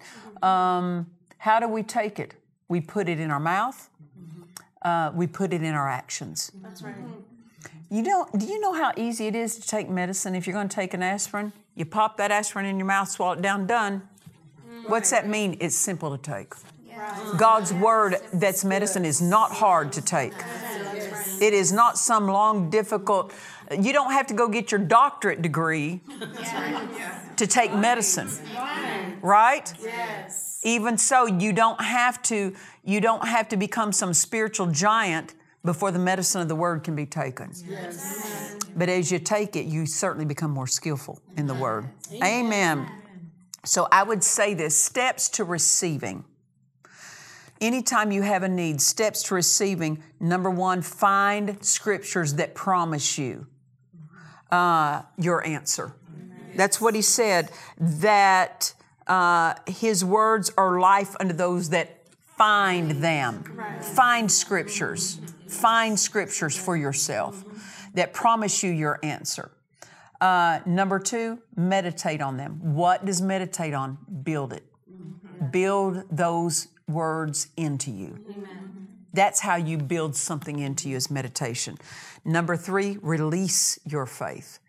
Um, 0.43 1.07
how 1.37 1.59
do 1.59 1.67
we 1.67 1.83
take 1.83 2.19
it? 2.19 2.33
We 2.67 2.81
put 2.81 3.07
it 3.07 3.19
in 3.19 3.29
our 3.31 3.39
mouth. 3.39 3.89
Uh, 4.81 5.11
we 5.13 5.27
put 5.27 5.53
it 5.53 5.63
in 5.63 5.73
our 5.75 5.87
actions. 5.87 6.51
That's 6.61 6.81
right. 6.81 6.95
You 7.89 8.01
know, 8.01 8.27
do 8.35 8.45
you 8.45 8.59
know 8.59 8.73
how 8.73 8.91
easy 8.97 9.27
it 9.27 9.35
is 9.35 9.57
to 9.57 9.67
take 9.67 9.87
medicine? 9.87 10.35
If 10.35 10.47
you're 10.47 10.55
going 10.55 10.67
to 10.67 10.75
take 10.75 10.93
an 10.93 11.03
aspirin, 11.03 11.53
you 11.75 11.85
pop 11.85 12.17
that 12.17 12.31
aspirin 12.31 12.65
in 12.65 12.77
your 12.77 12.85
mouth, 12.85 13.09
swallow 13.09 13.33
it 13.33 13.41
down, 13.41 13.65
done. 13.67 14.03
What's 14.87 15.09
that 15.11 15.27
mean? 15.27 15.57
It's 15.59 15.75
simple 15.75 16.15
to 16.15 16.21
take. 16.21 16.53
God's 17.37 17.73
word 17.73 18.17
that's 18.33 18.63
medicine 18.63 19.05
is 19.05 19.21
not 19.21 19.51
hard 19.51 19.91
to 19.93 20.01
take. 20.01 20.33
It 21.41 21.53
is 21.53 21.71
not 21.71 21.97
some 21.97 22.27
long, 22.27 22.69
difficult, 22.69 23.33
you 23.79 23.93
don't 23.93 24.11
have 24.11 24.27
to 24.27 24.33
go 24.33 24.47
get 24.47 24.71
your 24.71 24.79
doctorate 24.79 25.41
degree 25.41 26.01
to 27.37 27.47
take 27.47 27.73
medicine. 27.73 28.29
Right? 29.21 29.73
Yes. 29.81 30.59
Even 30.63 30.97
so, 30.97 31.25
you 31.25 31.53
don't 31.53 31.81
have 31.81 32.21
to 32.23 32.53
you 32.85 32.99
don't 32.99 33.25
have 33.25 33.47
to 33.49 33.57
become 33.57 33.93
some 33.93 34.13
spiritual 34.13 34.67
giant 34.67 35.33
before 35.63 35.91
the 35.91 35.99
medicine 35.99 36.41
of 36.41 36.47
the 36.47 36.55
word 36.55 36.83
can 36.83 36.95
be 36.95 37.05
taken. 37.05 37.51
Yes. 37.67 38.55
But 38.75 38.89
as 38.89 39.11
you 39.11 39.19
take 39.19 39.55
it, 39.55 39.65
you 39.65 39.85
certainly 39.85 40.25
become 40.25 40.51
more 40.51 40.67
skillful 40.67 41.21
in 41.37 41.47
the 41.47 41.53
word. 41.53 41.87
Amen. 42.23 42.89
So 43.65 43.87
I 43.91 44.03
would 44.03 44.23
say 44.23 44.53
this 44.53 44.77
steps 44.77 45.29
to 45.29 45.43
receiving. 45.43 46.25
Anytime 47.61 48.11
you 48.11 48.23
have 48.23 48.43
a 48.43 48.49
need, 48.49 48.81
steps 48.81 49.23
to 49.23 49.35
receiving, 49.35 50.03
number 50.19 50.49
one, 50.49 50.81
find 50.81 51.63
scriptures 51.63 52.33
that 52.33 52.55
promise 52.55 53.17
you 53.17 53.47
uh, 54.51 55.03
your 55.17 55.45
answer. 55.45 55.93
That's 56.55 56.81
what 56.81 56.93
he 56.93 57.01
said, 57.01 57.51
that 57.79 58.73
uh, 59.07 59.53
his 59.65 60.03
words 60.03 60.51
are 60.57 60.79
life 60.79 61.15
unto 61.19 61.33
those 61.33 61.69
that 61.69 62.01
find 62.37 62.91
them. 63.03 63.43
Find 63.95 64.31
scriptures. 64.31 65.19
Find 65.47 65.99
scriptures 65.99 66.57
for 66.57 66.75
yourself 66.75 67.43
that 67.93 68.13
promise 68.13 68.63
you 68.63 68.71
your 68.71 68.99
answer. 69.03 69.51
Uh, 70.19 70.59
number 70.65 70.99
two, 70.99 71.39
meditate 71.55 72.21
on 72.21 72.37
them. 72.37 72.59
What 72.73 73.05
does 73.05 73.21
meditate 73.21 73.73
on? 73.73 73.97
Build 74.23 74.53
it. 74.53 74.63
Build 75.51 76.03
those 76.09 76.69
words 76.87 77.47
into 77.57 77.91
you. 77.91 78.23
That's 79.13 79.41
how 79.41 79.57
you 79.57 79.77
build 79.77 80.15
something 80.15 80.59
into 80.59 80.89
you 80.89 80.95
as 80.95 81.11
meditation. 81.11 81.77
Number 82.25 82.55
three, 82.55 82.97
release 83.01 83.77
your 83.85 84.05
faith. 84.05 84.59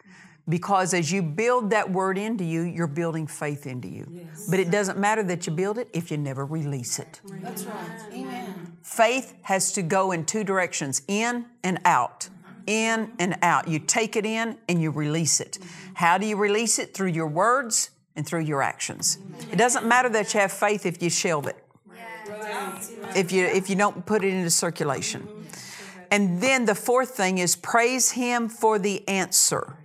Because 0.46 0.92
as 0.92 1.10
you 1.10 1.22
build 1.22 1.70
that 1.70 1.90
word 1.90 2.18
into 2.18 2.44
you, 2.44 2.62
you're 2.62 2.86
building 2.86 3.26
faith 3.26 3.66
into 3.66 3.88
you. 3.88 4.26
But 4.50 4.60
it 4.60 4.70
doesn't 4.70 4.98
matter 4.98 5.22
that 5.22 5.46
you 5.46 5.52
build 5.52 5.78
it 5.78 5.88
if 5.94 6.10
you 6.10 6.18
never 6.18 6.44
release 6.44 6.98
it. 6.98 7.20
That's 7.40 7.64
right. 7.64 8.00
Amen. 8.12 8.76
Faith 8.82 9.34
has 9.42 9.72
to 9.72 9.82
go 9.82 10.12
in 10.12 10.26
two 10.26 10.44
directions 10.44 11.00
in 11.08 11.46
and 11.62 11.80
out. 11.86 12.28
In 12.66 13.12
and 13.18 13.36
out. 13.40 13.68
You 13.68 13.78
take 13.78 14.16
it 14.16 14.26
in 14.26 14.58
and 14.68 14.82
you 14.82 14.90
release 14.90 15.40
it. 15.40 15.58
How 15.94 16.18
do 16.18 16.26
you 16.26 16.36
release 16.36 16.78
it? 16.78 16.92
Through 16.92 17.10
your 17.10 17.26
words 17.26 17.90
and 18.14 18.26
through 18.26 18.42
your 18.42 18.60
actions. 18.60 19.18
It 19.50 19.56
doesn't 19.56 19.86
matter 19.86 20.10
that 20.10 20.34
you 20.34 20.40
have 20.40 20.52
faith 20.52 20.84
if 20.84 21.02
you 21.02 21.08
shelve 21.10 21.46
it, 21.46 21.56
if 23.16 23.32
you, 23.32 23.44
if 23.46 23.70
you 23.70 23.76
don't 23.76 24.04
put 24.04 24.24
it 24.24 24.32
into 24.32 24.50
circulation. 24.50 25.26
And 26.10 26.40
then 26.40 26.66
the 26.66 26.74
fourth 26.74 27.10
thing 27.10 27.38
is 27.38 27.56
praise 27.56 28.12
Him 28.12 28.48
for 28.48 28.78
the 28.78 29.06
answer. 29.08 29.76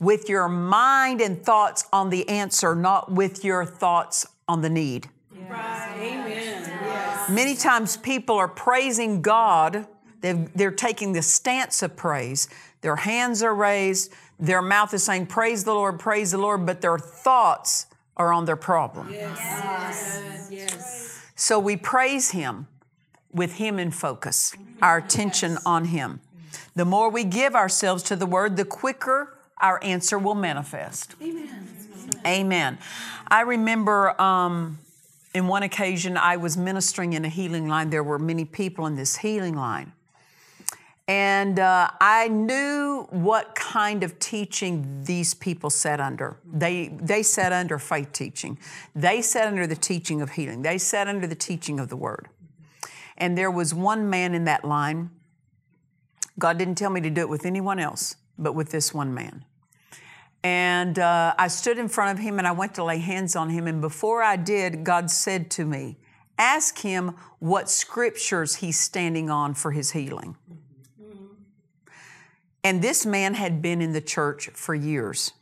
With 0.00 0.28
your 0.28 0.48
mind 0.48 1.20
and 1.20 1.42
thoughts 1.42 1.86
on 1.92 2.10
the 2.10 2.28
answer, 2.28 2.74
not 2.74 3.10
with 3.10 3.44
your 3.44 3.64
thoughts 3.64 4.26
on 4.46 4.62
the 4.62 4.70
need. 4.70 5.08
Right, 5.48 5.94
Amen. 5.96 6.62
Yes. 6.64 7.30
Many 7.30 7.54
times 7.54 7.96
people 7.96 8.36
are 8.36 8.48
praising 8.48 9.22
God. 9.22 9.86
They've, 10.20 10.52
they're 10.54 10.70
taking 10.70 11.12
the 11.12 11.22
stance 11.22 11.82
of 11.82 11.96
praise. 11.96 12.48
Their 12.80 12.96
hands 12.96 13.42
are 13.42 13.54
raised. 13.54 14.12
Their 14.38 14.62
mouth 14.62 14.94
is 14.94 15.02
saying, 15.04 15.26
Praise 15.26 15.64
the 15.64 15.74
Lord, 15.74 15.98
praise 15.98 16.30
the 16.30 16.38
Lord, 16.38 16.64
but 16.64 16.80
their 16.80 16.98
thoughts 16.98 17.86
are 18.16 18.32
on 18.32 18.44
their 18.44 18.56
problem. 18.56 19.10
Yes. 19.12 20.48
Yes. 20.50 21.26
So 21.34 21.58
we 21.58 21.76
praise 21.76 22.32
Him 22.32 22.66
with 23.32 23.54
Him 23.54 23.78
in 23.78 23.90
focus, 23.90 24.54
our 24.82 24.98
attention 24.98 25.58
on 25.64 25.86
Him. 25.86 26.20
The 26.74 26.84
more 26.84 27.10
we 27.10 27.24
give 27.24 27.54
ourselves 27.54 28.02
to 28.04 28.16
the 28.16 28.26
Word, 28.26 28.56
the 28.56 28.64
quicker 28.64 29.37
our 29.60 29.82
answer 29.82 30.18
will 30.18 30.34
manifest. 30.34 31.14
Amen. 31.22 31.68
Amen. 32.26 32.78
I 33.28 33.42
remember 33.42 34.20
um, 34.20 34.78
in 35.34 35.46
one 35.46 35.62
occasion 35.62 36.16
I 36.16 36.36
was 36.36 36.56
ministering 36.56 37.12
in 37.12 37.24
a 37.24 37.28
healing 37.28 37.68
line. 37.68 37.90
There 37.90 38.02
were 38.02 38.18
many 38.18 38.44
people 38.44 38.86
in 38.86 38.96
this 38.96 39.16
healing 39.16 39.54
line. 39.54 39.92
And 41.06 41.58
uh, 41.58 41.88
I 42.02 42.28
knew 42.28 43.06
what 43.10 43.54
kind 43.54 44.04
of 44.04 44.18
teaching 44.18 45.04
these 45.04 45.32
people 45.32 45.70
sat 45.70 46.00
under. 46.00 46.36
They, 46.44 46.88
they 46.88 47.22
sat 47.22 47.50
under 47.50 47.78
faith 47.78 48.12
teaching. 48.12 48.58
They 48.94 49.22
sat 49.22 49.46
under 49.46 49.66
the 49.66 49.74
teaching 49.74 50.20
of 50.20 50.32
healing. 50.32 50.60
They 50.60 50.76
sat 50.76 51.08
under 51.08 51.26
the 51.26 51.34
teaching 51.34 51.80
of 51.80 51.88
the 51.88 51.96
word. 51.96 52.28
And 53.16 53.38
there 53.38 53.50
was 53.50 53.72
one 53.72 54.10
man 54.10 54.34
in 54.34 54.44
that 54.44 54.66
line. 54.66 55.10
God 56.38 56.58
didn't 56.58 56.76
tell 56.76 56.90
me 56.90 57.00
to 57.00 57.10
do 57.10 57.22
it 57.22 57.28
with 57.30 57.46
anyone 57.46 57.78
else, 57.78 58.16
but 58.38 58.54
with 58.54 58.70
this 58.70 58.92
one 58.92 59.14
man. 59.14 59.44
And 60.44 60.98
uh, 60.98 61.34
I 61.38 61.48
stood 61.48 61.78
in 61.78 61.88
front 61.88 62.18
of 62.18 62.24
him 62.24 62.38
and 62.38 62.46
I 62.46 62.52
went 62.52 62.74
to 62.76 62.84
lay 62.84 62.98
hands 62.98 63.34
on 63.34 63.50
him. 63.50 63.66
And 63.66 63.80
before 63.80 64.22
I 64.22 64.36
did, 64.36 64.84
God 64.84 65.10
said 65.10 65.50
to 65.52 65.64
me, 65.64 65.96
Ask 66.38 66.78
him 66.78 67.16
what 67.40 67.68
scriptures 67.68 68.56
he's 68.56 68.78
standing 68.78 69.28
on 69.28 69.54
for 69.54 69.72
his 69.72 69.90
healing. 69.90 70.36
And 72.62 72.82
this 72.82 73.04
man 73.04 73.34
had 73.34 73.60
been 73.60 73.80
in 73.80 73.92
the 73.92 74.00
church 74.00 74.48
for 74.54 74.74
years. 74.74 75.32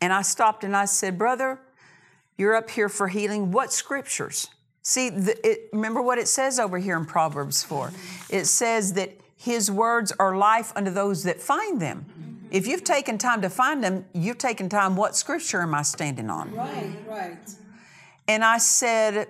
And 0.00 0.12
I 0.12 0.22
stopped 0.22 0.64
and 0.64 0.76
I 0.76 0.84
said, 0.84 1.16
Brother, 1.16 1.60
you're 2.36 2.54
up 2.54 2.70
here 2.70 2.88
for 2.88 3.08
healing. 3.08 3.52
What 3.52 3.72
scriptures? 3.72 4.48
See, 4.82 5.10
the, 5.10 5.38
it, 5.48 5.68
remember 5.72 6.02
what 6.02 6.18
it 6.18 6.26
says 6.26 6.58
over 6.58 6.78
here 6.78 6.96
in 6.96 7.06
Proverbs 7.06 7.62
4. 7.62 7.92
It 8.28 8.46
says 8.46 8.94
that 8.94 9.12
his 9.36 9.70
words 9.70 10.12
are 10.18 10.36
life 10.36 10.72
unto 10.74 10.90
those 10.90 11.22
that 11.22 11.40
find 11.40 11.80
them. 11.80 12.31
If 12.52 12.66
you've 12.66 12.84
taken 12.84 13.16
time 13.16 13.40
to 13.40 13.48
find 13.48 13.82
them, 13.82 14.04
you've 14.12 14.36
taken 14.36 14.68
time, 14.68 14.94
what 14.94 15.16
scripture 15.16 15.62
am 15.62 15.74
I 15.74 15.80
standing 15.80 16.28
on? 16.28 16.54
Right. 16.54 16.94
Right. 17.08 17.38
And 18.28 18.44
I 18.44 18.58
said, 18.58 19.28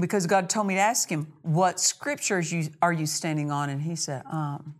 because 0.00 0.26
God 0.26 0.48
told 0.48 0.66
me 0.66 0.74
to 0.74 0.80
ask 0.80 1.10
him, 1.10 1.30
what 1.42 1.78
scriptures 1.78 2.50
you, 2.50 2.70
are 2.80 2.94
you 2.94 3.04
standing 3.04 3.50
on? 3.50 3.68
And 3.68 3.82
he 3.82 3.94
said, 3.94 4.22
um, 4.32 4.74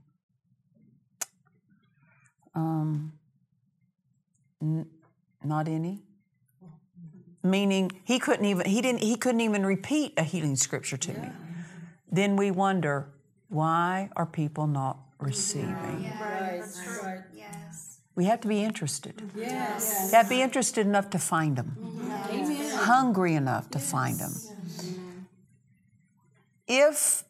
um, 2.54 3.12
n- 4.62 4.86
not 5.44 5.68
any. 5.68 6.02
Meaning 7.42 7.92
he 8.04 8.18
couldn't 8.18 8.46
even 8.46 8.66
he 8.66 8.80
didn't 8.80 9.02
he 9.02 9.14
couldn't 9.14 9.40
even 9.40 9.64
repeat 9.64 10.14
a 10.16 10.24
healing 10.24 10.56
scripture 10.56 10.96
to 10.96 11.12
me. 11.12 11.28
Then 12.10 12.34
we 12.34 12.50
wonder 12.50 13.12
why 13.48 14.08
are 14.16 14.26
people 14.26 14.66
not 14.66 14.98
receiving? 15.18 16.10
Right. 16.20 16.62
Right. 17.02 17.22
We 18.14 18.24
have 18.24 18.40
to 18.40 18.48
be 18.48 18.64
interested. 18.64 19.22
Yes. 19.36 20.08
You 20.10 20.16
have 20.16 20.26
to 20.26 20.30
be 20.30 20.40
interested 20.40 20.86
enough 20.86 21.10
to 21.10 21.18
find 21.18 21.54
them. 21.56 21.76
Amen. 22.30 22.76
Hungry 22.76 23.34
enough 23.34 23.70
to 23.70 23.78
find 23.78 24.18
them. 24.18 24.32
if 26.66 27.24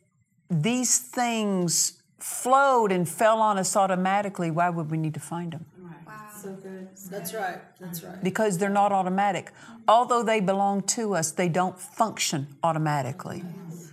these 0.48 0.98
things 0.98 2.00
flowed 2.18 2.92
and 2.92 3.08
fell 3.08 3.40
on 3.40 3.58
us 3.58 3.76
automatically, 3.76 4.50
why 4.50 4.70
would 4.70 4.90
we 4.90 4.96
need 4.96 5.14
to 5.14 5.20
find 5.20 5.52
them? 5.52 5.66
Wow. 5.78 6.12
So 6.40 6.52
good. 6.54 6.88
That's 7.10 7.34
right. 7.34 7.58
That's 7.80 8.02
right. 8.04 8.22
Because 8.22 8.58
they're 8.58 8.70
not 8.70 8.92
automatic. 8.92 9.52
Although 9.88 10.22
they 10.22 10.40
belong 10.40 10.82
to 10.82 11.14
us, 11.14 11.32
they 11.32 11.48
don't 11.48 11.78
function 11.78 12.46
automatically. 12.62 13.44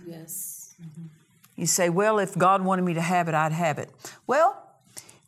Yes. 0.06 0.53
You 1.56 1.66
say, 1.66 1.88
well, 1.88 2.18
if 2.18 2.36
God 2.36 2.64
wanted 2.64 2.82
me 2.82 2.94
to 2.94 3.00
have 3.00 3.28
it, 3.28 3.34
I'd 3.34 3.52
have 3.52 3.78
it. 3.78 3.90
Well, 4.26 4.60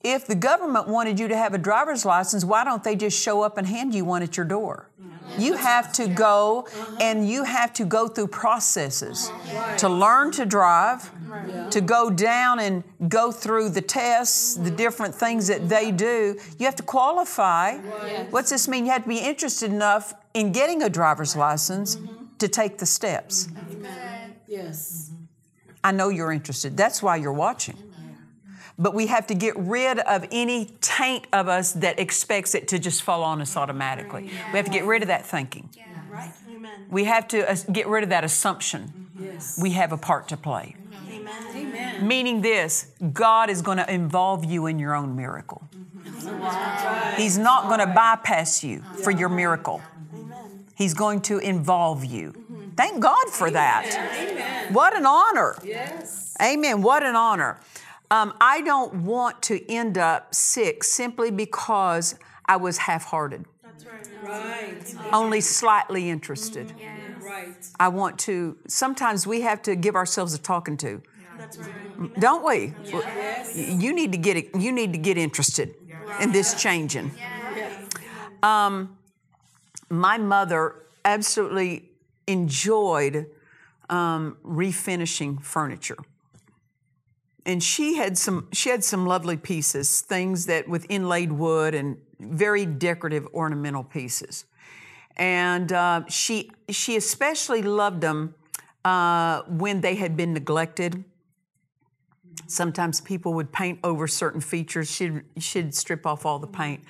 if 0.03 0.27
the 0.27 0.35
government 0.35 0.89
wanted 0.89 1.19
you 1.19 1.29
to 1.29 1.37
have 1.37 1.55
a 1.55 1.59
driver's 1.59 2.05
license, 2.05 2.45
why 2.45 2.65
don't 2.65 2.85
they 2.85 2.95
just 2.95 3.21
show 3.21 3.43
up 3.43 3.59
and 3.59 3.67
hand 3.67 3.95
you 3.95 4.05
one 4.05 4.23
at 4.23 4.37
your 4.37 4.47
door? 4.47 4.89
You 5.39 5.55
have 5.55 5.93
to 5.95 6.07
go 6.07 6.69
and 7.01 7.29
you 7.29 7.43
have 7.43 7.73
to 7.75 7.85
go 7.85 8.07
through 8.07 8.29
processes 8.29 9.31
to 9.79 9.89
learn 9.89 10.31
to 10.33 10.47
drive, 10.47 11.11
to 11.71 11.81
go 11.81 12.09
down 12.11 12.61
and 12.61 12.85
go 13.09 13.33
through 13.33 13.71
the 13.71 13.83
tests, 13.83 14.55
the 14.55 14.71
different 14.71 15.15
things 15.15 15.49
that 15.49 15.69
they 15.69 15.91
do. 15.91 16.39
You 16.59 16.67
have 16.67 16.77
to 16.77 16.85
qualify. 16.85 17.79
What's 18.31 18.51
this 18.51 18.69
mean? 18.69 18.87
You 18.87 18.93
have 18.93 19.03
to 19.03 19.09
be 19.09 19.19
interested 19.19 19.71
enough 19.73 20.15
in 20.35 20.53
getting 20.53 20.83
a 20.83 20.89
driver's 20.89 21.35
license 21.35 21.99
to 22.39 22.47
take 22.47 22.79
the 22.79 22.87
steps. 22.87 23.49
Yes. 24.47 25.11
I 25.87 25.93
know 25.93 26.09
you're 26.09 26.33
interested. 26.33 26.77
That's 26.77 27.01
why 27.01 27.15
you're 27.15 27.33
watching. 27.33 27.77
But 28.77 28.93
we 28.93 29.07
have 29.07 29.29
to 29.29 29.35
get 29.35 29.57
rid 29.57 30.01
of 30.01 30.27
any 30.33 30.67
taint 30.81 31.29
of 31.33 31.47
us 31.47 31.73
that 31.75 32.01
expects 32.01 32.57
it 32.57 32.67
to 32.69 32.81
just 32.81 33.03
fall 33.03 33.23
on 33.23 33.41
us 33.41 33.57
automatically. 33.57 34.25
We 34.25 34.57
have 34.57 34.65
to 34.65 34.71
get 34.73 34.85
rid 34.85 35.03
of 35.03 35.09
that 35.09 35.25
thinking. 35.25 35.71
Right. 36.11 36.33
We 36.91 37.05
have 37.05 37.29
to 37.29 37.49
uh, 37.49 37.55
get 37.71 37.87
rid 37.87 38.03
of 38.03 38.11
that 38.11 38.25
assumption. 38.25 39.09
Yes. 39.19 39.59
We 39.63 39.71
have 39.71 39.93
a 39.93 39.97
part 39.97 40.27
to 40.29 40.37
play. 40.37 40.75
Amen. 41.55 42.07
Meaning 42.07 42.43
this 42.43 42.91
God 43.13 43.49
is 43.49 43.63
going 43.63 43.79
to 43.79 43.89
involve 43.89 44.45
you 44.45 44.67
in 44.67 44.81
your 44.81 44.93
own 44.95 45.15
miracle. 45.15 45.69
He's 47.17 47.39
not 47.39 47.69
going 47.69 47.81
to 47.81 47.95
bypass 47.95 48.65
you 48.65 48.83
for 49.05 49.13
your 49.13 49.29
miracle. 49.29 49.81
He's 50.75 50.95
going 50.95 51.21
to 51.23 51.39
involve 51.39 52.05
you. 52.05 52.35
Thank 52.77 53.01
God 53.01 53.29
for 53.31 53.51
that. 53.51 54.69
What 54.73 54.97
an 54.97 55.07
honor. 55.07 55.57
Yes. 55.65 56.37
Amen. 56.43 56.83
What 56.83 57.03
an 57.03 57.17
honor. 57.17 57.59
Um, 58.11 58.35
I 58.41 58.61
don't 58.61 58.95
want 59.03 59.43
to 59.45 59.69
end 59.71 59.99
up 59.99 60.35
sick 60.35 60.85
simply 60.85 61.31
because 61.31 62.15
I 62.45 62.57
was 62.57 62.79
half 62.79 63.05
hearted, 63.07 63.45
Right. 64.23 64.95
only 65.13 65.41
slightly 65.41 66.09
interested. 66.09 66.73
Right. 67.21 67.57
I 67.81 67.89
want 67.89 68.19
to, 68.21 68.57
sometimes 68.69 69.27
we 69.27 69.41
have 69.41 69.61
to 69.63 69.75
give 69.75 69.97
ourselves 69.97 70.35
a 70.35 70.39
talking 70.39 70.77
to. 70.79 71.03
Right. 71.39 72.21
Don't 72.21 72.45
we? 72.45 72.75
Yes. 72.85 73.57
You 73.57 73.93
need 73.93 74.13
to 74.13 74.19
get 74.19 74.37
it, 74.37 74.55
you 74.55 74.71
need 74.71 74.93
to 74.93 74.99
get 74.99 75.19
interested 75.19 75.75
in 76.21 76.31
this 76.31 76.55
changing. 76.61 77.11
Um, 78.43 78.97
my 79.91 80.19
mother 80.19 80.77
absolutely 81.05 81.91
enjoyed 82.27 83.27
um, 83.89 84.37
refinishing 84.45 85.43
furniture. 85.43 85.99
And 87.45 87.63
she 87.63 87.97
had 87.97 88.19
some 88.19 88.49
she 88.53 88.71
had 88.71 88.83
some 88.83 89.07
lovely 89.07 89.37
pieces 89.37 90.01
things 90.01 90.47
that 90.47 90.69
with 90.69 90.85
inlaid 90.89 91.31
wood 91.31 91.75
and 91.75 91.97
very 92.19 92.67
decorative 92.67 93.27
ornamental 93.33 93.85
pieces. 93.85 94.47
And 95.17 95.73
uh, 95.73 96.07
she 96.09 96.51
she 96.69 96.97
especially 96.97 97.63
loved 97.63 98.01
them 98.01 98.35
uh, 98.85 99.43
when 99.49 99.81
they 99.81 99.95
had 99.95 100.17
been 100.17 100.35
neglected. 100.35 101.05
Sometimes 102.49 103.01
people 103.01 103.33
would 103.35 103.53
paint 103.53 103.79
over 103.85 104.09
certain 104.09 104.41
features. 104.41 104.91
She'd 104.91 105.23
she'd 105.39 105.73
strip 105.73 106.05
off 106.05 106.27
all 106.27 106.41
the 106.41 106.49
paint 106.49 106.83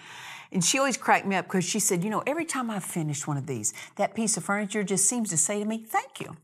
and 0.53 0.65
she 0.65 0.79
always 0.79 0.97
cracked 0.97 1.27
me 1.27 1.37
up 1.37 1.47
because 1.47 1.65
she 1.65 1.79
said 1.79 2.05
you 2.05 2.11
know 2.11 2.23
every 2.27 2.45
time 2.45 2.71
i 2.71 2.79
finish 2.79 3.27
one 3.27 3.37
of 3.37 3.47
these 3.47 3.73
that 3.97 4.15
piece 4.15 4.37
of 4.37 4.45
furniture 4.45 4.83
just 4.83 5.07
seems 5.07 5.31
to 5.31 5.37
say 5.37 5.59
to 5.59 5.65
me 5.65 5.79
thank 5.79 6.21
you 6.21 6.37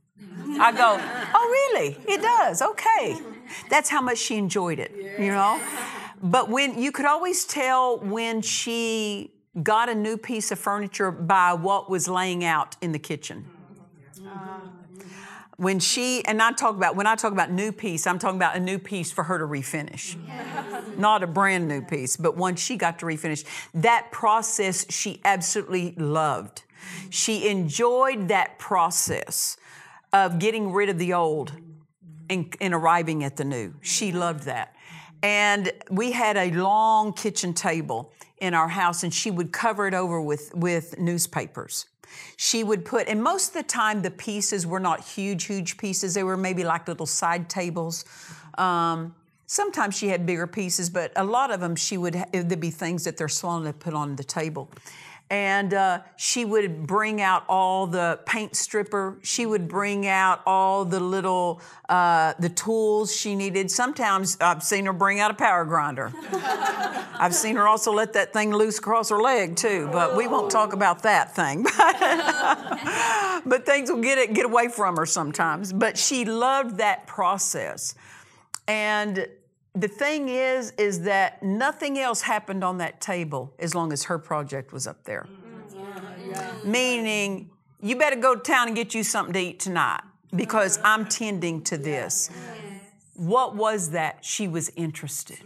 I 0.61 0.73
go, 0.73 0.99
oh, 1.35 1.71
really? 1.75 1.97
It 2.07 2.23
does. 2.23 2.63
Okay. 2.63 3.21
That's 3.69 3.89
how 3.89 4.01
much 4.01 4.19
she 4.19 4.37
enjoyed 4.37 4.79
it, 4.79 4.93
you 5.19 5.33
know? 5.33 5.61
But 6.23 6.49
when 6.49 6.81
you 6.81 6.93
could 6.93 7.07
always 7.07 7.45
tell 7.45 7.99
when 7.99 8.43
she 8.43 9.33
got 9.63 9.89
a 9.89 9.95
new 9.95 10.17
piece 10.17 10.51
of 10.51 10.59
furniture 10.59 11.11
by 11.11 11.53
what 11.53 11.91
was 11.91 12.09
laying 12.09 12.45
out 12.45 12.77
in 12.81 12.93
the 12.93 12.99
kitchen. 12.99 13.45
Mm-hmm. 14.19 14.29
Uh, 14.29 14.61
When 15.63 15.79
she, 15.79 16.25
and 16.25 16.43
I 16.43 16.51
talk 16.51 16.75
about, 16.75 16.97
when 16.97 17.07
I 17.07 17.15
talk 17.15 17.31
about 17.31 17.53
new 17.53 17.71
piece, 17.71 18.05
I'm 18.09 18.19
talking 18.19 18.35
about 18.35 18.57
a 18.57 18.61
new 18.61 18.81
piece 18.81 19.13
for 19.13 19.23
her 19.23 19.39
to 19.39 19.45
refinish. 19.45 20.17
Not 20.99 21.23
a 21.23 21.29
brand 21.29 21.69
new 21.69 21.83
piece, 21.83 22.17
but 22.17 22.37
one 22.37 22.57
she 22.57 22.77
got 22.77 22.99
to 22.99 23.07
refinish. 23.07 23.45
That 23.73 24.09
process 24.11 24.85
she 24.93 25.21
absolutely 25.25 25.95
loved. 25.97 26.65
She 27.11 27.47
enjoyed 27.47 28.27
that 28.27 28.59
process 28.59 29.57
of 30.13 30.41
getting 30.41 30.73
rid 30.73 30.89
of 30.89 30.99
the 30.99 31.13
old 31.13 31.53
and, 32.29 32.53
and, 32.61 32.75
arriving 32.75 33.23
at 33.23 33.37
the 33.37 33.45
new. 33.45 33.75
She 33.83 34.11
loved 34.11 34.47
that. 34.47 34.75
And 35.23 35.71
we 35.89 36.11
had 36.11 36.37
a 36.37 36.51
long 36.51 37.13
kitchen 37.13 37.55
table 37.55 38.13
in 38.43 38.55
our 38.55 38.69
house, 38.69 39.05
and 39.05 39.15
she 39.15 39.31
would 39.31 39.53
cover 39.53 39.87
it 39.87 39.95
over 39.95 40.21
with, 40.21 40.53
with 40.55 40.99
newspapers. 40.99 41.87
She 42.37 42.65
would 42.65 42.85
put, 42.85 43.07
and 43.07 43.23
most 43.23 43.49
of 43.49 43.55
the 43.55 43.63
time 43.63 44.03
the 44.03 44.11
pieces 44.11 44.67
were 44.67 44.81
not 44.81 45.01
huge, 45.01 45.45
huge 45.45 45.79
pieces. 45.79 46.13
They 46.15 46.25
were 46.25 46.37
maybe 46.37 46.65
like 46.65 46.89
little 46.89 47.07
side 47.07 47.49
tables. 47.49 48.05
Um, 48.59 49.15
sometimes 49.47 49.97
she 49.97 50.09
had 50.09 50.27
bigger 50.27 50.49
pieces, 50.49 50.91
but 50.91 51.13
a 51.15 51.23
lot 51.23 51.53
of 51.53 51.61
them 51.61 51.77
she 51.77 51.97
would, 51.97 52.15
there'd 52.33 52.61
be 52.61 52.71
things 52.71 53.05
that 53.05 53.17
they're 53.17 53.29
swollen 53.29 53.65
to 53.65 53.73
put 53.73 53.95
on 53.95 54.17
the 54.17 54.25
table 54.25 54.69
and 55.31 55.73
uh, 55.73 56.01
she 56.17 56.45
would 56.45 56.87
bring 56.87 57.21
out 57.21 57.45
all 57.49 57.87
the 57.87 58.21
paint 58.27 58.55
stripper. 58.55 59.19
She 59.23 59.47
would 59.47 59.67
bring 59.69 60.07
out 60.07 60.43
all 60.47 60.85
the 60.85 61.01
little 61.01 61.61
uh, 61.89 62.35
the 62.39 62.49
tools 62.49 63.15
she 63.15 63.35
needed. 63.35 63.71
Sometimes 63.71 64.37
i've 64.41 64.63
seen 64.63 64.87
her 64.87 64.93
bring 64.93 65.21
out 65.21 65.31
a 65.31 65.35
power 65.35 65.65
grinder. 65.65 66.13
I've 67.23 67.35
seen 67.35 67.57
her 67.57 67.69
also 67.69 67.93
let 67.93 68.15
that 68.15 68.33
thing 68.33 68.53
loose 68.53 68.79
across 68.79 69.11
her 69.11 69.21
leg 69.21 69.57
too 69.57 69.89
but 69.93 70.17
we 70.17 70.27
won't 70.27 70.51
talk 70.51 70.73
about 70.73 71.03
that 71.03 71.35
thing. 71.35 71.67
But 73.45 73.67
things 73.67 73.91
will 73.91 74.01
get 74.01 74.19
it 74.19 74.35
get 74.35 74.45
away 74.45 74.69
from 74.69 74.97
her 74.97 75.07
sometimes. 75.07 75.73
But 75.73 75.99
she 75.99 76.25
loved 76.25 76.79
that 76.79 77.07
process. 77.07 77.95
And 78.69 79.27
the 79.75 79.89
thing 79.89 80.29
is 80.29 80.73
is 80.73 81.03
that 81.03 81.43
nothing 81.43 81.99
else 81.99 82.23
happened 82.23 82.63
on 82.63 82.79
that 82.79 83.01
table 83.01 83.55
as 83.59 83.75
long 83.75 83.93
as 83.93 84.05
her 84.05 84.19
project 84.19 84.73
was 84.73 84.87
up 84.87 85.03
there 85.05 85.27
meaning 86.65 87.51
you 87.81 87.97
better 87.97 88.17
go 88.17 88.35
to 88.35 88.41
town 88.43 88.69
and 88.69 88.77
get 88.77 88.95
you 88.95 89.03
something 89.03 89.33
to 89.33 89.41
eat 89.41 89.61
tonight 89.61 90.01
because 90.37 90.79
i'm 90.85 91.07
tending 91.07 91.63
to 91.63 91.77
this 91.79 92.31
what 93.15 93.55
was 93.57 93.91
that 93.91 94.25
she 94.25 94.47
was 94.49 94.71
interested 94.77 95.39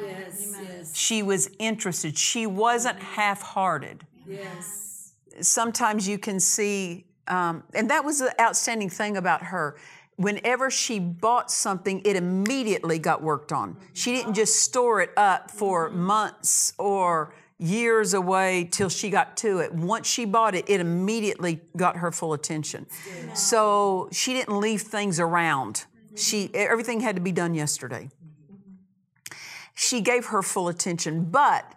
Yes. 0.00 0.56
Yes. 0.62 0.96
she 0.96 1.22
was 1.22 1.50
interested 1.58 2.16
she 2.18 2.46
wasn't 2.46 2.98
half-hearted 3.00 4.04
Yes. 4.26 5.12
sometimes 5.40 6.06
you 6.08 6.18
can 6.18 6.40
see 6.40 7.04
um, 7.28 7.62
and 7.74 7.90
that 7.90 8.04
was 8.04 8.20
the 8.20 8.34
outstanding 8.40 8.88
thing 8.88 9.16
about 9.18 9.42
her 9.42 9.76
whenever 10.18 10.68
she 10.68 10.98
bought 10.98 11.50
something, 11.50 12.02
it 12.04 12.16
immediately 12.16 12.98
got 12.98 13.22
worked 13.22 13.52
on. 13.52 13.76
She 13.94 14.12
didn't 14.12 14.34
just 14.34 14.56
store 14.62 15.00
it 15.00 15.10
up 15.16 15.50
for 15.50 15.88
mm-hmm. 15.88 16.00
months 16.00 16.74
or 16.76 17.32
years 17.56 18.14
away 18.14 18.68
till 18.70 18.88
she 18.88 19.10
got 19.10 19.36
to 19.38 19.58
it. 19.60 19.72
Once 19.72 20.08
she 20.08 20.24
bought 20.24 20.54
it, 20.54 20.68
it 20.68 20.80
immediately 20.80 21.60
got 21.76 21.96
her 21.96 22.12
full 22.12 22.32
attention. 22.32 22.86
So 23.34 24.08
she 24.12 24.34
didn't 24.34 24.58
leave 24.58 24.82
things 24.82 25.18
around. 25.20 25.84
Mm-hmm. 26.06 26.16
She 26.16 26.50
everything 26.52 27.00
had 27.00 27.14
to 27.14 27.22
be 27.22 27.32
done 27.32 27.54
yesterday. 27.54 28.10
Mm-hmm. 28.52 29.36
She 29.74 30.00
gave 30.00 30.26
her 30.26 30.42
full 30.42 30.68
attention. 30.68 31.30
But 31.30 31.74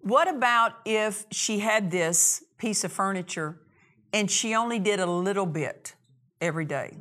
what 0.00 0.28
about 0.28 0.74
if 0.84 1.26
she 1.32 1.58
had 1.58 1.90
this 1.90 2.44
piece 2.58 2.84
of 2.84 2.92
furniture 2.92 3.58
and 4.12 4.30
she 4.30 4.54
only 4.54 4.78
did 4.78 5.00
a 5.00 5.06
little 5.06 5.46
bit 5.46 5.94
every 6.40 6.64
day? 6.64 6.96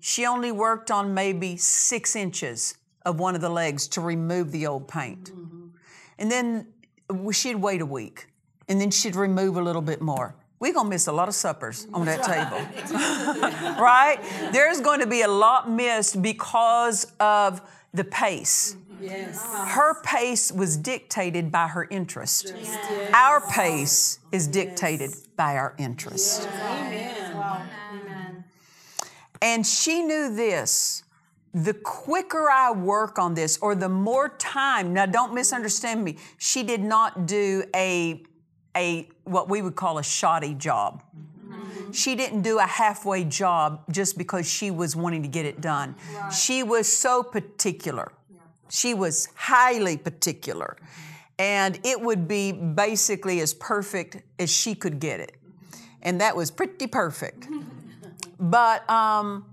She 0.00 0.26
only 0.26 0.50
worked 0.50 0.90
on 0.90 1.14
maybe 1.14 1.56
six 1.56 2.16
inches 2.16 2.74
of 3.04 3.20
one 3.20 3.34
of 3.34 3.40
the 3.40 3.50
legs 3.50 3.86
to 3.88 4.00
remove 4.00 4.50
the 4.50 4.66
old 4.66 4.88
paint. 4.88 5.30
And 6.18 6.30
then 6.30 6.66
she'd 7.32 7.56
wait 7.56 7.80
a 7.80 7.86
week, 7.86 8.28
and 8.68 8.80
then 8.80 8.90
she'd 8.90 9.16
remove 9.16 9.56
a 9.56 9.62
little 9.62 9.82
bit 9.82 10.00
more. 10.00 10.34
We're 10.58 10.74
gonna 10.74 10.90
miss 10.90 11.06
a 11.06 11.12
lot 11.12 11.28
of 11.28 11.34
suppers 11.34 11.86
on 11.94 12.04
that 12.04 12.22
table, 12.22 12.60
right? 13.82 14.18
There's 14.52 14.80
going 14.82 15.00
to 15.00 15.06
be 15.06 15.22
a 15.22 15.28
lot 15.28 15.70
missed 15.70 16.20
because 16.20 17.10
of 17.18 17.62
the 17.94 18.04
pace. 18.04 18.76
Yes. 19.00 19.42
Her 19.68 20.02
pace 20.02 20.52
was 20.52 20.76
dictated 20.76 21.50
by 21.50 21.68
her 21.68 21.86
interest. 21.90 22.52
Our 23.14 23.40
pace 23.50 24.18
is 24.30 24.46
dictated 24.46 25.12
by 25.36 25.56
our 25.56 25.74
interest. 25.78 26.46
Amen. 26.46 27.70
And 29.42 29.66
she 29.66 30.02
knew 30.02 30.34
this. 30.34 31.04
The 31.52 31.74
quicker 31.74 32.48
I 32.48 32.70
work 32.70 33.18
on 33.18 33.34
this, 33.34 33.58
or 33.58 33.74
the 33.74 33.88
more 33.88 34.28
time, 34.28 34.92
now 34.92 35.06
don't 35.06 35.34
misunderstand 35.34 36.04
me, 36.04 36.16
she 36.38 36.62
did 36.62 36.80
not 36.80 37.26
do 37.26 37.64
a, 37.74 38.22
a 38.76 39.08
what 39.24 39.48
we 39.48 39.60
would 39.60 39.74
call 39.74 39.98
a 39.98 40.02
shoddy 40.02 40.54
job. 40.54 41.02
She 41.92 42.14
didn't 42.14 42.42
do 42.42 42.58
a 42.58 42.66
halfway 42.66 43.24
job 43.24 43.82
just 43.90 44.16
because 44.16 44.48
she 44.48 44.70
was 44.70 44.94
wanting 44.94 45.22
to 45.22 45.28
get 45.28 45.44
it 45.44 45.60
done. 45.60 45.96
She 46.32 46.62
was 46.62 46.86
so 46.86 47.22
particular. 47.22 48.12
She 48.68 48.94
was 48.94 49.28
highly 49.34 49.96
particular. 49.96 50.76
And 51.38 51.80
it 51.84 52.00
would 52.00 52.28
be 52.28 52.52
basically 52.52 53.40
as 53.40 53.54
perfect 53.54 54.22
as 54.38 54.50
she 54.50 54.74
could 54.74 55.00
get 55.00 55.18
it. 55.20 55.36
And 56.02 56.20
that 56.20 56.36
was 56.36 56.50
pretty 56.50 56.86
perfect. 56.86 57.48
But 58.40 58.88
um, 58.88 59.44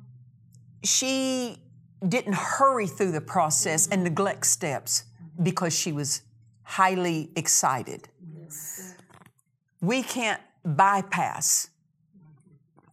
she 0.84 1.62
didn't 2.08 2.36
hurry 2.36 2.88
through 2.88 3.12
the 3.12 3.22
process 3.22 3.88
and 3.88 4.04
neglect 4.04 4.46
steps 4.46 5.04
because 5.44 5.78
she 5.78 5.92
was 5.92 6.22
highly 6.64 7.30
excited. 7.36 8.08
We 9.82 10.02
can't 10.02 10.42
bypass 10.64 11.70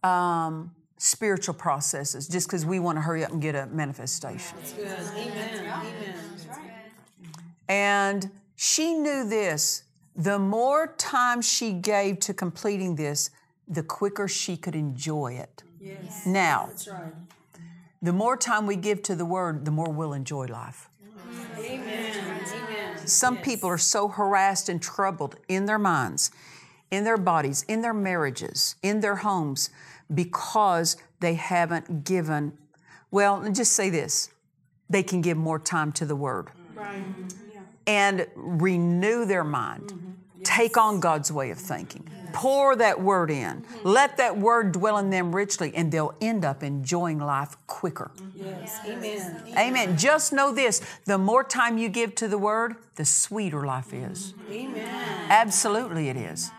um, 0.03 0.75
spiritual 0.97 1.55
processes 1.55 2.27
just 2.27 2.47
because 2.47 2.65
we 2.65 2.79
want 2.79 2.97
to 2.97 3.01
hurry 3.01 3.23
up 3.23 3.31
and 3.31 3.41
get 3.41 3.55
a 3.55 3.65
manifestation. 3.67 4.57
Good. 4.75 4.87
Amen. 4.87 5.65
Amen. 5.65 6.15
And 7.67 8.29
she 8.55 8.93
knew 8.93 9.27
this 9.27 9.83
the 10.15 10.39
more 10.39 10.93
time 10.97 11.41
she 11.41 11.73
gave 11.73 12.19
to 12.19 12.33
completing 12.33 12.95
this, 12.95 13.31
the 13.67 13.83
quicker 13.83 14.27
she 14.27 14.55
could 14.55 14.75
enjoy 14.75 15.33
it. 15.33 15.63
Yes. 15.85 16.25
Now, 16.25 16.65
That's 16.69 16.87
right. 16.87 17.13
the 18.01 18.11
more 18.11 18.35
time 18.35 18.65
we 18.65 18.75
give 18.75 19.03
to 19.03 19.15
the 19.15 19.25
word, 19.25 19.65
the 19.65 19.71
more 19.71 19.89
we'll 19.91 20.13
enjoy 20.13 20.47
life. 20.47 20.89
Amen. 21.59 22.17
Amen. 22.47 23.07
Some 23.07 23.37
people 23.37 23.69
are 23.69 23.77
so 23.77 24.07
harassed 24.07 24.67
and 24.67 24.81
troubled 24.81 25.35
in 25.47 25.65
their 25.67 25.77
minds, 25.77 26.31
in 26.89 27.03
their 27.03 27.17
bodies, 27.17 27.63
in 27.67 27.81
their 27.81 27.93
marriages, 27.93 28.75
in 28.81 29.01
their 29.01 29.17
homes, 29.17 29.69
because 30.13 30.97
they 31.19 31.35
haven't 31.35 32.03
given, 32.03 32.57
well, 33.11 33.47
just 33.51 33.73
say 33.73 33.89
this 33.91 34.29
they 34.89 35.03
can 35.03 35.21
give 35.21 35.37
more 35.37 35.57
time 35.59 35.91
to 35.91 36.05
the 36.05 36.15
Word 36.15 36.49
Right. 36.75 37.03
and 37.87 38.27
renew 38.35 39.25
their 39.25 39.43
mind. 39.43 39.89
Mm-hmm. 39.93 40.11
Take 40.45 40.77
on 40.77 41.01
God's 41.01 41.31
way 41.31 41.51
of 41.51 41.57
thinking. 41.57 42.07
Pour 42.31 42.75
that 42.75 43.01
word 43.01 43.31
in. 43.31 43.65
Let 43.83 44.17
that 44.17 44.37
word 44.37 44.73
dwell 44.73 44.97
in 44.97 45.09
them 45.09 45.35
richly, 45.35 45.73
and 45.75 45.91
they'll 45.91 46.13
end 46.21 46.45
up 46.45 46.63
enjoying 46.63 47.19
life 47.19 47.57
quicker. 47.65 48.11
Yes. 48.35 48.79
Amen. 48.85 49.43
Amen. 49.57 49.97
Just 49.97 50.31
know 50.31 50.53
this 50.53 50.81
the 51.05 51.17
more 51.17 51.43
time 51.43 51.77
you 51.77 51.89
give 51.89 52.13
to 52.15 52.27
the 52.27 52.37
word, 52.37 52.75
the 52.95 53.05
sweeter 53.05 53.65
life 53.65 53.93
is. 53.93 54.33
Amen. 54.51 55.29
Absolutely, 55.29 56.09
it 56.09 56.17
is. 56.17 56.51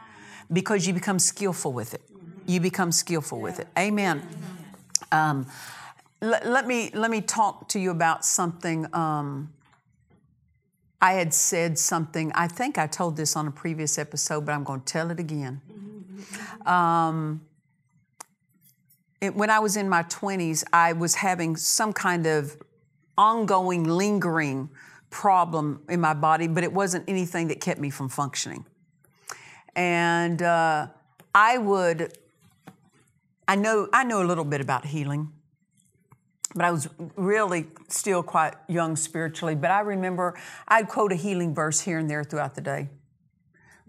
Because 0.53 0.87
you 0.87 0.95
become 0.95 1.19
skillful 1.19 1.73
with 1.73 1.95
it. 1.95 2.03
You 2.47 2.61
become 2.61 2.91
skillful 2.93 3.41
with 3.41 3.61
it. 3.61 3.69
Amen. 3.79 4.27
Um, 5.13 5.47
let, 6.21 6.47
let 6.47 6.67
me 6.67 6.91
let 6.95 7.11
me 7.11 7.21
talk 7.21 7.69
to 7.69 7.79
you 7.79 7.91
about 7.91 8.25
something. 8.25 8.87
Um, 8.95 9.53
I 11.01 11.13
had 11.13 11.35
said 11.35 11.79
something. 11.79 12.33
I 12.35 12.49
think 12.49 12.79
I 12.79 12.87
told 12.87 13.17
this 13.17 13.37
on 13.37 13.47
a 13.47 13.51
previous 13.51 13.99
episode, 13.99 14.47
but 14.47 14.53
I'm 14.53 14.65
going 14.65 14.81
to 14.81 14.87
tell 14.87 15.11
it 15.11 15.21
again. 15.21 15.61
Um, 16.65 17.43
it, 19.21 19.35
when 19.35 19.51
I 19.51 19.59
was 19.59 19.77
in 19.77 19.89
my 19.89 20.03
20s, 20.05 20.65
I 20.73 20.93
was 20.93 21.17
having 21.17 21.57
some 21.57 21.93
kind 21.93 22.27
of 22.27 22.57
ongoing, 23.19 23.85
lingering 23.85 24.71
problem 25.11 25.83
in 25.89 26.01
my 26.01 26.15
body, 26.15 26.49
but 26.49 26.65
it 26.65 26.73
wasn't 26.73 27.05
anything 27.09 27.49
that 27.49 27.61
kept 27.61 27.81
me 27.81 27.91
from 27.91 28.09
functioning. 28.09 28.65
And 29.75 30.43
uh, 30.43 30.89
I 31.35 31.59
would, 31.59 32.17
I 33.47 33.57
know, 33.57 33.89
I 33.93 34.05
know 34.05 34.23
a 34.23 34.27
little 34.27 34.45
bit 34.45 34.61
about 34.61 34.87
healing, 34.87 35.33
but 36.55 36.65
I 36.65 36.71
was 36.71 36.89
really 37.17 37.67
still 37.89 38.23
quite 38.23 38.55
young 38.69 38.97
spiritually. 38.97 39.55
But 39.55 39.71
I 39.71 39.81
remember 39.81 40.39
I'd 40.69 40.89
quote 40.89 41.13
a 41.13 41.17
healing 41.17 41.55
verse 41.55 41.81
here 41.81 41.99
and 41.99 42.09
there 42.09 42.25
throughout 42.25 42.55
the 42.55 42.61
day 42.61 42.89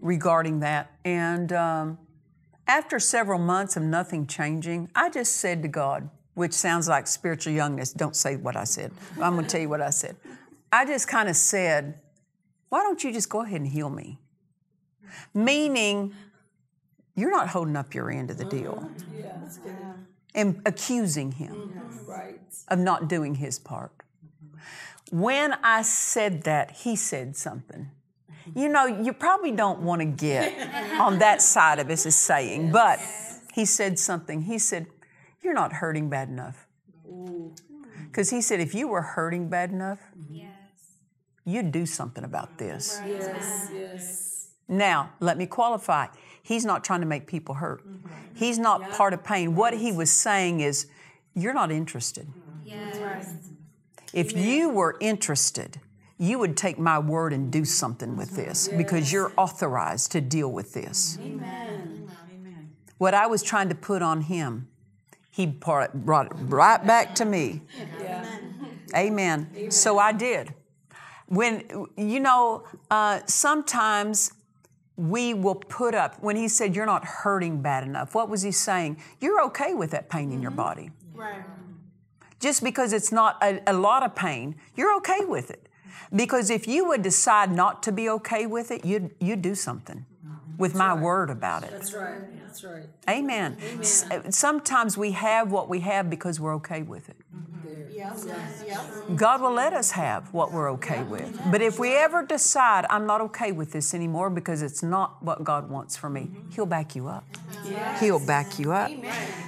regarding 0.00 0.60
that. 0.60 0.92
And 1.04 1.52
um, 1.52 1.98
after 2.66 2.98
several 2.98 3.38
months 3.38 3.76
of 3.76 3.82
nothing 3.82 4.26
changing, 4.26 4.90
I 4.94 5.10
just 5.10 5.36
said 5.36 5.62
to 5.62 5.68
God, 5.68 6.10
which 6.34 6.52
sounds 6.52 6.88
like 6.88 7.06
spiritual 7.06 7.52
youngness. 7.52 7.92
Don't 7.92 8.14
say 8.14 8.36
what 8.36 8.56
I 8.56 8.64
said. 8.64 8.92
I'm 9.20 9.34
going 9.34 9.44
to 9.44 9.50
tell 9.50 9.60
you 9.60 9.68
what 9.68 9.80
I 9.80 9.90
said. 9.90 10.16
I 10.70 10.84
just 10.84 11.08
kind 11.08 11.28
of 11.28 11.36
said, 11.36 11.98
Why 12.68 12.82
don't 12.82 13.02
you 13.02 13.12
just 13.12 13.28
go 13.28 13.40
ahead 13.40 13.60
and 13.60 13.68
heal 13.68 13.90
me? 13.90 14.18
Meaning, 15.34 16.14
you're 17.16 17.30
not 17.30 17.48
holding 17.48 17.74
up 17.74 17.94
your 17.94 18.10
end 18.10 18.30
of 18.30 18.38
the 18.38 18.44
deal 18.44 18.88
Yeah. 19.16 19.92
That's 20.38 20.56
good. 20.56 20.56
and 20.56 20.66
accusing 20.66 21.32
him 21.32 21.54
mm-hmm. 21.54 22.10
Right. 22.10 22.40
of 22.68 22.78
not 22.78 23.08
doing 23.08 23.36
his 23.36 23.58
part. 23.58 23.92
When 25.10 25.54
I 25.62 25.82
said 25.82 26.42
that, 26.42 26.70
he 26.70 26.96
said 26.96 27.36
something. 27.36 27.90
You 28.54 28.68
know, 28.68 28.86
you 28.86 29.12
probably 29.12 29.52
don't 29.52 29.80
want 29.80 30.00
to 30.00 30.06
get 30.06 30.52
on 31.00 31.18
that 31.18 31.42
side 31.42 31.78
of 31.78 31.90
us 31.90 32.06
as 32.06 32.16
saying, 32.16 32.72
but 32.72 33.00
he 33.54 33.64
said 33.64 33.98
something. 33.98 34.42
He 34.42 34.58
said, 34.58 34.86
You're 35.42 35.54
not 35.54 35.74
hurting 35.74 36.08
bad 36.08 36.28
enough. 36.28 36.66
Because 38.06 38.30
he 38.30 38.40
said, 38.40 38.60
If 38.60 38.74
you 38.74 38.88
were 38.88 39.02
hurting 39.02 39.48
bad 39.48 39.70
enough, 39.70 40.00
mm-hmm. 40.18 40.46
you'd 41.44 41.72
do 41.72 41.86
something 41.86 42.24
about 42.24 42.58
this. 42.58 43.00
Yes. 43.06 43.70
Yes. 43.72 44.48
Now, 44.68 45.12
let 45.20 45.38
me 45.38 45.46
qualify. 45.46 46.08
He's 46.48 46.64
not 46.64 46.82
trying 46.82 47.00
to 47.00 47.06
make 47.06 47.26
people 47.26 47.56
hurt. 47.56 47.82
He's 48.34 48.58
not 48.58 48.90
part 48.92 49.12
of 49.12 49.22
pain. 49.22 49.54
What 49.54 49.74
he 49.74 49.92
was 49.92 50.10
saying 50.10 50.60
is, 50.60 50.86
You're 51.34 51.52
not 51.52 51.70
interested. 51.70 52.26
If 54.14 54.34
you 54.34 54.70
were 54.70 54.96
interested, 54.98 55.78
you 56.16 56.38
would 56.38 56.56
take 56.56 56.78
my 56.78 56.98
word 56.98 57.34
and 57.34 57.52
do 57.52 57.66
something 57.66 58.16
with 58.16 58.34
this 58.34 58.66
because 58.66 59.12
you're 59.12 59.30
authorized 59.36 60.10
to 60.12 60.22
deal 60.22 60.50
with 60.50 60.72
this. 60.72 61.18
Amen. 61.20 62.08
What 62.96 63.12
I 63.12 63.26
was 63.26 63.42
trying 63.42 63.68
to 63.68 63.74
put 63.74 64.00
on 64.00 64.22
him, 64.22 64.68
he 65.30 65.44
brought 65.44 65.90
it, 65.90 65.90
right 65.94 66.84
back 66.84 67.14
to 67.16 67.26
me. 67.26 67.60
Yeah. 68.00 68.24
Amen. 68.96 69.70
So 69.70 69.98
I 69.98 70.12
did. 70.12 70.54
When, 71.26 71.86
you 71.98 72.20
know, 72.20 72.64
uh, 72.90 73.20
sometimes 73.26 74.32
we 74.98 75.32
will 75.32 75.54
put 75.54 75.94
up, 75.94 76.20
when 76.20 76.36
he 76.36 76.48
said, 76.48 76.74
You're 76.74 76.86
not 76.86 77.04
hurting 77.04 77.62
bad 77.62 77.84
enough, 77.84 78.14
what 78.14 78.28
was 78.28 78.42
he 78.42 78.50
saying? 78.50 79.00
You're 79.20 79.40
okay 79.46 79.72
with 79.72 79.92
that 79.92 80.10
pain 80.10 80.32
in 80.32 80.42
your 80.42 80.50
mm-hmm. 80.50 80.56
body. 80.56 80.90
Right. 81.14 81.42
Just 82.40 82.62
because 82.62 82.92
it's 82.92 83.10
not 83.10 83.42
a, 83.42 83.60
a 83.66 83.72
lot 83.72 84.02
of 84.02 84.14
pain, 84.14 84.56
you're 84.76 84.94
okay 84.98 85.24
with 85.24 85.50
it. 85.50 85.68
Because 86.14 86.50
if 86.50 86.68
you 86.68 86.86
would 86.86 87.02
decide 87.02 87.50
not 87.50 87.82
to 87.84 87.92
be 87.92 88.08
okay 88.08 88.46
with 88.46 88.70
it, 88.70 88.84
you'd, 88.84 89.10
you'd 89.20 89.42
do 89.42 89.54
something 89.54 90.04
with 90.58 90.74
my 90.74 90.92
word 90.92 91.30
about 91.30 91.62
it. 91.64 91.70
That's 91.70 91.94
right. 91.94 92.20
That's 92.42 92.64
right. 92.64 92.86
Amen. 93.08 93.56
S- 93.78 94.04
uh, 94.10 94.30
Sometimes 94.30 94.98
we 94.98 95.12
have 95.12 95.52
what 95.52 95.68
we 95.68 95.80
have 95.80 96.10
because 96.10 96.40
we're 96.40 96.56
okay 96.56 96.82
with 96.82 97.08
it. 97.08 97.16
Mm-hmm. 97.34 99.16
God 99.16 99.40
will 99.40 99.52
let 99.52 99.72
us 99.72 99.92
have 99.92 100.32
what 100.32 100.52
we're 100.52 100.70
okay 100.72 101.02
with. 101.02 101.40
But 101.50 101.62
if 101.62 101.78
we 101.78 101.96
ever 101.96 102.24
decide, 102.24 102.86
I'm 102.90 103.06
not 103.06 103.20
okay 103.22 103.52
with 103.52 103.72
this 103.72 103.94
anymore 103.94 104.30
because 104.30 104.62
it's 104.62 104.82
not 104.82 105.22
what 105.22 105.44
God 105.44 105.70
wants 105.70 105.96
for 105.96 106.10
me, 106.10 106.22
mm-hmm. 106.22 106.50
He'll 106.50 106.66
back 106.66 106.94
you 106.96 107.08
up. 107.08 107.24
He'll 108.00 108.24
back 108.24 108.58
you 108.58 108.72
up. 108.72 108.90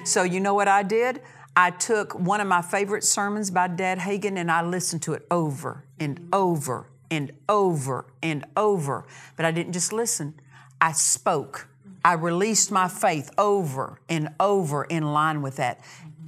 So, 0.04 0.22
you 0.22 0.40
know 0.40 0.54
what 0.54 0.68
I 0.68 0.82
did? 0.82 1.22
I 1.56 1.70
took 1.70 2.18
one 2.18 2.40
of 2.40 2.46
my 2.46 2.62
favorite 2.62 3.04
sermons 3.04 3.50
by 3.50 3.68
Dad 3.68 3.98
Hagin 3.98 4.36
and 4.38 4.50
I 4.50 4.62
listened 4.62 5.02
to 5.02 5.14
it 5.14 5.26
over 5.30 5.84
and 5.98 6.28
over 6.32 6.86
and 7.10 7.32
over 7.48 8.06
and 8.22 8.44
over. 8.56 9.04
But 9.36 9.44
I 9.46 9.50
didn't 9.50 9.72
just 9.72 9.92
listen, 9.92 10.34
I 10.80 10.92
spoke. 10.92 11.68
I 12.04 12.14
released 12.14 12.70
my 12.70 12.88
faith 12.88 13.30
over 13.36 14.00
and 14.08 14.30
over 14.40 14.84
in 14.84 15.12
line 15.12 15.42
with 15.42 15.56
that 15.56 15.80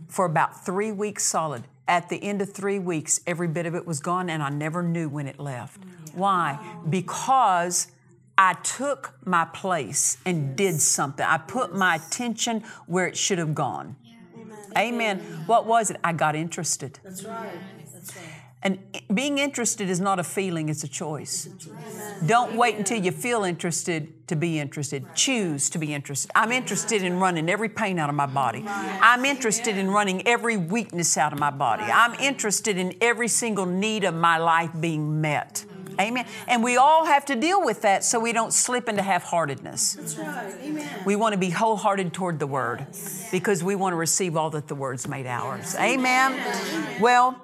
for 0.09 0.27
about 0.27 0.65
three 0.65 0.93
weeks 0.93 1.25
solid. 1.25 1.65
At 1.89 2.09
the 2.09 2.23
end 2.23 2.43
of 2.43 2.53
three 2.53 2.79
weeks, 2.79 3.21
every 3.27 3.49
bit 3.49 3.67
of 3.67 3.75
it 3.75 3.87
was 3.87 4.01
gone, 4.01 4.31
and 4.31 4.43
I 4.43 4.51
never 4.51 4.83
knew 4.83 5.09
when 5.09 5.27
it 5.27 5.41
left. 5.41 5.83
Why? 6.15 6.59
Because 6.89 7.89
I 8.37 8.55
took 8.55 9.15
my 9.25 9.47
place 9.47 10.19
and 10.25 10.55
did 10.57 10.81
something. 10.81 11.25
I 11.25 11.39
put 11.39 11.75
my 11.75 11.97
attention 11.97 12.63
where 12.87 13.07
it 13.07 13.17
should 13.17 13.39
have 13.39 13.55
gone. 13.55 13.97
Amen. 14.77 15.19
What 15.47 15.67
was 15.67 15.91
it? 15.91 15.99
I 16.05 16.13
got 16.13 16.35
interested. 16.35 16.99
That's 17.03 17.25
right. 17.25 17.53
That's 17.93 18.17
right. 18.17 18.42
And 18.65 18.79
being 19.13 19.39
interested 19.39 19.91
is 19.91 20.01
not 20.01 20.21
a 20.21 20.25
feeling, 20.25 20.69
it's 20.69 20.85
a 20.85 20.89
choice. 20.89 21.49
Don't 22.27 22.55
wait 22.55 22.77
until 22.77 22.99
you 22.99 23.11
feel 23.11 23.43
interested 23.43 24.29
to 24.29 24.37
be 24.37 24.61
interested. 24.61 25.05
Choose 25.17 25.69
to 25.71 25.79
be 25.79 25.93
interested. 25.93 26.31
I'm 26.37 26.53
interested 26.53 27.03
in 27.03 27.19
running 27.19 27.51
every 27.51 27.69
pain 27.69 27.99
out 27.99 28.09
of 28.09 28.15
my 28.15 28.27
body. 28.27 28.65
I'm 28.67 29.25
interested 29.25 29.77
in 29.77 29.91
running 29.91 30.27
every 30.29 30.57
weakness 30.57 31.17
out 31.17 31.33
of 31.33 31.41
my 31.41 31.51
body. 31.51 31.83
I'm 31.83 32.15
interested 32.15 32.79
in 32.79 32.95
every 33.01 33.29
single 33.29 33.67
need 33.67 34.05
of 34.05 34.15
my 34.15 34.39
life 34.39 34.71
being 34.79 35.21
met. 35.21 35.65
Amen. 36.01 36.27
And 36.49 36.63
we 36.63 36.77
all 36.77 37.05
have 37.05 37.25
to 37.27 37.35
deal 37.35 37.65
with 37.65 37.83
that 37.83 38.05
so 38.05 38.19
we 38.19 38.33
don't 38.33 38.53
slip 38.53 38.89
into 38.89 39.03
half 39.03 39.25
heartedness. 39.25 39.95
That's 39.95 40.17
right. 40.17 40.55
Amen. 40.63 41.03
We 41.05 41.17
want 41.17 41.35
to 41.35 41.39
be 41.39 41.51
wholehearted 41.51 42.13
toward 42.13 42.39
the 42.39 42.47
Word 42.47 42.87
because 43.31 43.63
we 43.63 43.75
want 43.75 43.93
to 43.93 43.97
receive 43.97 44.37
all 44.37 44.51
that 44.51 44.69
the 44.69 44.75
Word's 44.75 45.07
made 45.07 45.27
ours. 45.27 45.75
Amen. 45.77 46.41
Well, 47.01 47.41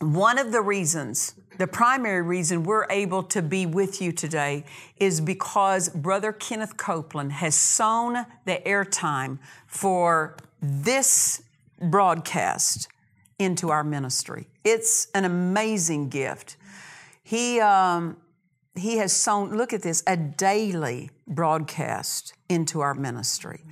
one 0.00 0.38
of 0.38 0.50
the 0.50 0.62
reasons, 0.62 1.34
the 1.58 1.66
primary 1.66 2.22
reason 2.22 2.62
we're 2.62 2.86
able 2.88 3.22
to 3.24 3.42
be 3.42 3.66
with 3.66 4.00
you 4.00 4.12
today 4.12 4.64
is 4.96 5.20
because 5.20 5.90
Brother 5.90 6.32
Kenneth 6.32 6.78
Copeland 6.78 7.32
has 7.32 7.54
sown 7.54 8.24
the 8.46 8.62
airtime 8.64 9.38
for 9.66 10.36
this 10.62 11.42
broadcast 11.82 12.88
into 13.38 13.68
our 13.70 13.84
ministry. 13.84 14.46
It's 14.64 15.08
an 15.14 15.26
amazing 15.26 16.08
gift. 16.08 16.56
He, 17.22 17.60
um, 17.60 18.16
he 18.74 18.96
has 18.96 19.12
sown, 19.12 19.54
look 19.54 19.74
at 19.74 19.82
this, 19.82 20.02
a 20.06 20.16
daily 20.16 21.10
broadcast 21.26 22.32
into 22.48 22.80
our 22.80 22.94
ministry. 22.94 23.64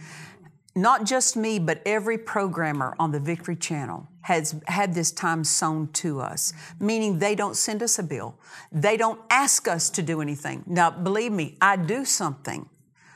Not 0.76 1.06
just 1.06 1.36
me, 1.36 1.58
but 1.58 1.80
every 1.86 2.18
programmer 2.18 2.94
on 2.98 3.12
the 3.12 3.20
Victory 3.20 3.56
Channel 3.56 4.06
has 4.28 4.54
had 4.66 4.92
this 4.92 5.10
time 5.10 5.42
sown 5.42 5.88
to 5.94 6.20
us, 6.20 6.52
meaning 6.78 7.18
they 7.18 7.34
don't 7.34 7.56
send 7.56 7.82
us 7.82 7.98
a 7.98 8.02
bill. 8.02 8.36
They 8.70 8.98
don't 8.98 9.18
ask 9.30 9.66
us 9.66 9.88
to 9.88 10.02
do 10.02 10.20
anything. 10.20 10.64
Now, 10.66 10.90
believe 10.90 11.32
me, 11.32 11.56
I 11.62 11.76
do 11.76 12.04
something. 12.04 12.68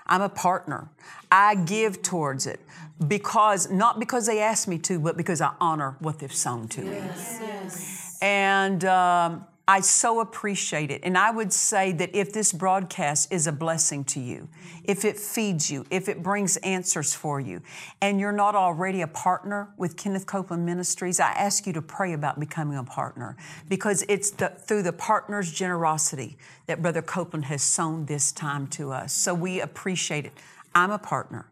I'm 0.06 0.22
a 0.22 0.30
partner. 0.30 0.88
I 1.30 1.54
give 1.54 2.00
towards 2.00 2.46
it 2.46 2.60
because, 3.06 3.70
not 3.70 4.00
because 4.00 4.24
they 4.26 4.40
ask 4.40 4.66
me 4.66 4.78
to, 4.78 4.98
but 4.98 5.18
because 5.18 5.42
I 5.42 5.52
honor 5.60 5.96
what 5.98 6.18
they've 6.18 6.34
sown 6.34 6.66
to 6.68 6.80
me. 6.80 6.96
Yes, 6.96 7.38
yes. 7.42 8.18
And 8.22 8.82
um, 8.86 9.44
I 9.68 9.80
so 9.80 10.20
appreciate 10.20 10.90
it. 10.90 11.02
And 11.04 11.16
I 11.16 11.30
would 11.30 11.52
say 11.52 11.92
that 11.92 12.14
if 12.16 12.32
this 12.32 12.52
broadcast 12.52 13.32
is 13.32 13.46
a 13.46 13.52
blessing 13.52 14.02
to 14.06 14.20
you, 14.20 14.48
if 14.82 15.04
it 15.04 15.16
feeds 15.16 15.70
you, 15.70 15.86
if 15.88 16.08
it 16.08 16.20
brings 16.20 16.56
answers 16.58 17.14
for 17.14 17.38
you, 17.38 17.62
and 18.00 18.18
you're 18.18 18.32
not 18.32 18.56
already 18.56 19.02
a 19.02 19.06
partner 19.06 19.68
with 19.76 19.96
Kenneth 19.96 20.26
Copeland 20.26 20.66
Ministries, 20.66 21.20
I 21.20 21.30
ask 21.30 21.64
you 21.64 21.72
to 21.74 21.82
pray 21.82 22.12
about 22.12 22.40
becoming 22.40 22.76
a 22.76 22.82
partner 22.82 23.36
because 23.68 24.04
it's 24.08 24.30
the, 24.30 24.48
through 24.48 24.82
the 24.82 24.92
partner's 24.92 25.52
generosity 25.52 26.36
that 26.66 26.82
Brother 26.82 27.02
Copeland 27.02 27.44
has 27.44 27.62
sown 27.62 28.06
this 28.06 28.32
time 28.32 28.66
to 28.68 28.90
us. 28.90 29.12
So 29.12 29.32
we 29.32 29.60
appreciate 29.60 30.26
it. 30.26 30.32
I'm 30.74 30.90
a 30.90 30.98
partner. 30.98 31.46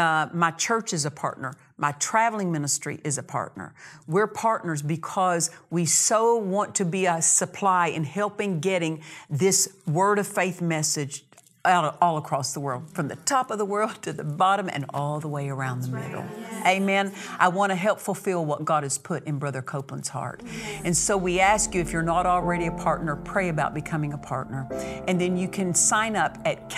Uh, 0.00 0.30
my 0.32 0.50
church 0.52 0.94
is 0.94 1.04
a 1.04 1.10
partner. 1.10 1.54
My 1.76 1.92
traveling 1.92 2.50
ministry 2.50 3.00
is 3.04 3.18
a 3.18 3.22
partner. 3.22 3.74
We're 4.06 4.26
partners 4.26 4.80
because 4.80 5.50
we 5.68 5.84
so 5.84 6.36
want 6.36 6.74
to 6.76 6.86
be 6.86 7.04
a 7.04 7.20
supply 7.20 7.88
in 7.88 8.04
helping 8.04 8.60
getting 8.60 9.02
this 9.28 9.76
word 9.86 10.18
of 10.18 10.26
faith 10.26 10.62
message 10.62 11.24
out 11.66 11.98
all 12.00 12.16
across 12.16 12.54
the 12.54 12.60
world, 12.60 12.88
from 12.94 13.08
the 13.08 13.16
top 13.16 13.50
of 13.50 13.58
the 13.58 13.66
world 13.66 14.00
to 14.00 14.14
the 14.14 14.24
bottom 14.24 14.70
and 14.72 14.86
all 14.94 15.20
the 15.20 15.28
way 15.28 15.50
around 15.50 15.82
the 15.82 15.88
middle. 15.88 16.24
Amen. 16.66 17.12
I 17.38 17.48
want 17.48 17.68
to 17.68 17.76
help 17.76 18.00
fulfill 18.00 18.46
what 18.46 18.64
God 18.64 18.82
has 18.82 18.96
put 18.96 19.24
in 19.24 19.38
Brother 19.38 19.60
Copeland's 19.60 20.08
heart. 20.08 20.42
And 20.84 20.96
so 20.96 21.18
we 21.18 21.40
ask 21.40 21.74
you, 21.74 21.82
if 21.82 21.92
you're 21.92 22.00
not 22.00 22.24
already 22.24 22.68
a 22.68 22.72
partner, 22.72 23.16
pray 23.16 23.50
about 23.50 23.74
becoming 23.74 24.14
a 24.14 24.18
partner. 24.18 24.66
And 25.06 25.20
then 25.20 25.36
you 25.36 25.48
can 25.48 25.74
sign 25.74 26.16
up 26.16 26.38
at 26.46 26.70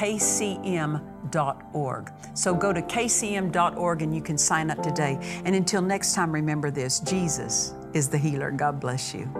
kcm.org. 1.32 2.12
So 2.34 2.54
go 2.54 2.72
to 2.72 2.82
kcm.org 2.82 4.02
and 4.02 4.14
you 4.14 4.22
can 4.22 4.38
sign 4.38 4.70
up 4.70 4.82
today. 4.82 5.18
And 5.44 5.54
until 5.54 5.82
next 5.82 6.14
time, 6.14 6.32
remember 6.32 6.70
this 6.70 7.00
Jesus 7.00 7.74
is 7.94 8.08
the 8.08 8.18
healer. 8.18 8.50
God 8.50 8.80
bless 8.80 9.14
you. 9.14 9.30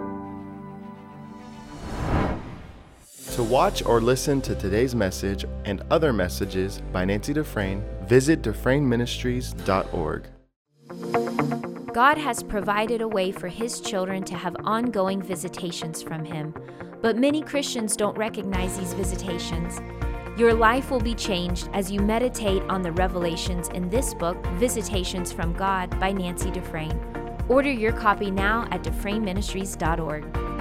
To 3.33 3.43
watch 3.43 3.83
or 3.83 3.99
listen 3.99 4.41
to 4.41 4.53
today's 4.53 4.93
message 4.93 5.45
and 5.65 5.81
other 5.89 6.13
messages 6.13 6.81
by 6.91 7.03
Nancy 7.03 7.33
Dufresne, 7.33 7.83
visit 8.03 8.43
DufresneMinistries.org. 8.43 10.27
God 11.91 12.17
has 12.17 12.43
provided 12.43 13.01
a 13.01 13.07
way 13.07 13.31
for 13.31 13.47
His 13.47 13.81
children 13.81 14.23
to 14.25 14.35
have 14.35 14.55
ongoing 14.63 15.19
visitations 15.19 16.03
from 16.03 16.23
Him, 16.23 16.53
but 17.01 17.17
many 17.17 17.41
Christians 17.41 17.95
don't 17.95 18.17
recognize 18.17 18.77
these 18.77 18.93
visitations. 18.93 19.79
Your 20.35 20.53
life 20.55 20.89
will 20.89 20.99
be 20.99 21.13
changed 21.13 21.69
as 21.73 21.91
you 21.91 21.99
meditate 21.99 22.63
on 22.63 22.81
the 22.81 22.91
revelations 22.93 23.69
in 23.69 23.87
this 23.87 24.15
book, 24.15 24.43
Visitations 24.55 25.31
from 25.31 25.53
God 25.53 25.99
by 25.99 26.11
Nancy 26.11 26.49
Dufresne. 26.49 26.99
Order 27.49 27.71
your 27.71 27.93
copy 27.93 28.31
now 28.31 28.67
at 28.71 28.81
DufresneMinistries.org. 28.81 30.52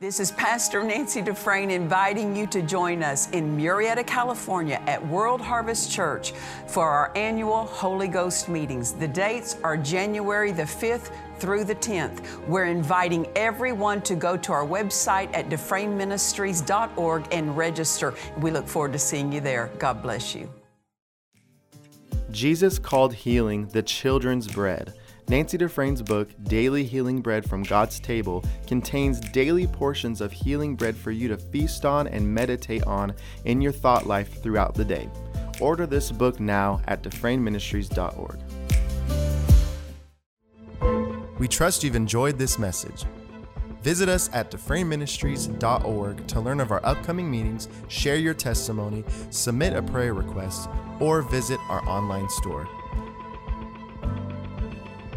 This 0.00 0.20
is 0.20 0.30
Pastor 0.30 0.84
Nancy 0.84 1.20
Dufresne 1.20 1.72
inviting 1.72 2.36
you 2.36 2.46
to 2.46 2.62
join 2.62 3.02
us 3.02 3.28
in 3.30 3.56
Murrieta, 3.56 4.06
California 4.06 4.80
at 4.86 5.04
World 5.04 5.40
Harvest 5.40 5.90
Church 5.90 6.30
for 6.68 6.88
our 6.88 7.10
annual 7.16 7.64
Holy 7.64 8.06
Ghost 8.06 8.48
meetings. 8.48 8.92
The 8.92 9.08
dates 9.08 9.56
are 9.64 9.76
January 9.76 10.52
the 10.52 10.62
5th 10.62 11.10
through 11.40 11.64
the 11.64 11.74
10th. 11.74 12.46
We're 12.46 12.66
inviting 12.66 13.26
everyone 13.34 14.00
to 14.02 14.14
go 14.14 14.36
to 14.36 14.52
our 14.52 14.64
website 14.64 15.30
at 15.34 15.48
DufresneMinistries.org 15.48 17.26
and 17.32 17.56
register. 17.56 18.14
We 18.40 18.52
look 18.52 18.68
forward 18.68 18.92
to 18.92 19.00
seeing 19.00 19.32
you 19.32 19.40
there. 19.40 19.68
God 19.80 20.00
bless 20.00 20.32
you. 20.32 20.48
Jesus 22.30 22.78
called 22.78 23.14
healing 23.14 23.66
the 23.66 23.82
children's 23.82 24.46
bread. 24.46 24.94
Nancy 25.28 25.58
Dufresne's 25.58 26.00
book, 26.00 26.30
Daily 26.44 26.84
Healing 26.84 27.20
Bread 27.20 27.46
from 27.46 27.62
God's 27.62 28.00
Table, 28.00 28.42
contains 28.66 29.20
daily 29.20 29.66
portions 29.66 30.22
of 30.22 30.32
healing 30.32 30.74
bread 30.74 30.96
for 30.96 31.10
you 31.10 31.28
to 31.28 31.36
feast 31.36 31.84
on 31.84 32.06
and 32.08 32.26
meditate 32.26 32.84
on 32.84 33.12
in 33.44 33.60
your 33.60 33.72
thought 33.72 34.06
life 34.06 34.42
throughout 34.42 34.74
the 34.74 34.86
day. 34.86 35.06
Order 35.60 35.86
this 35.86 36.10
book 36.10 36.40
now 36.40 36.80
at 36.88 37.02
DufresneMinistries.org. 37.02 38.38
We 41.38 41.46
trust 41.46 41.84
you've 41.84 41.94
enjoyed 41.94 42.38
this 42.38 42.58
message. 42.58 43.04
Visit 43.82 44.08
us 44.08 44.30
at 44.32 44.50
DufresneMinistries.org 44.50 46.26
to 46.26 46.40
learn 46.40 46.60
of 46.60 46.70
our 46.70 46.84
upcoming 46.86 47.30
meetings, 47.30 47.68
share 47.88 48.16
your 48.16 48.34
testimony, 48.34 49.04
submit 49.28 49.74
a 49.74 49.82
prayer 49.82 50.14
request, 50.14 50.70
or 51.00 51.20
visit 51.20 51.60
our 51.68 51.86
online 51.86 52.30
store. 52.30 52.66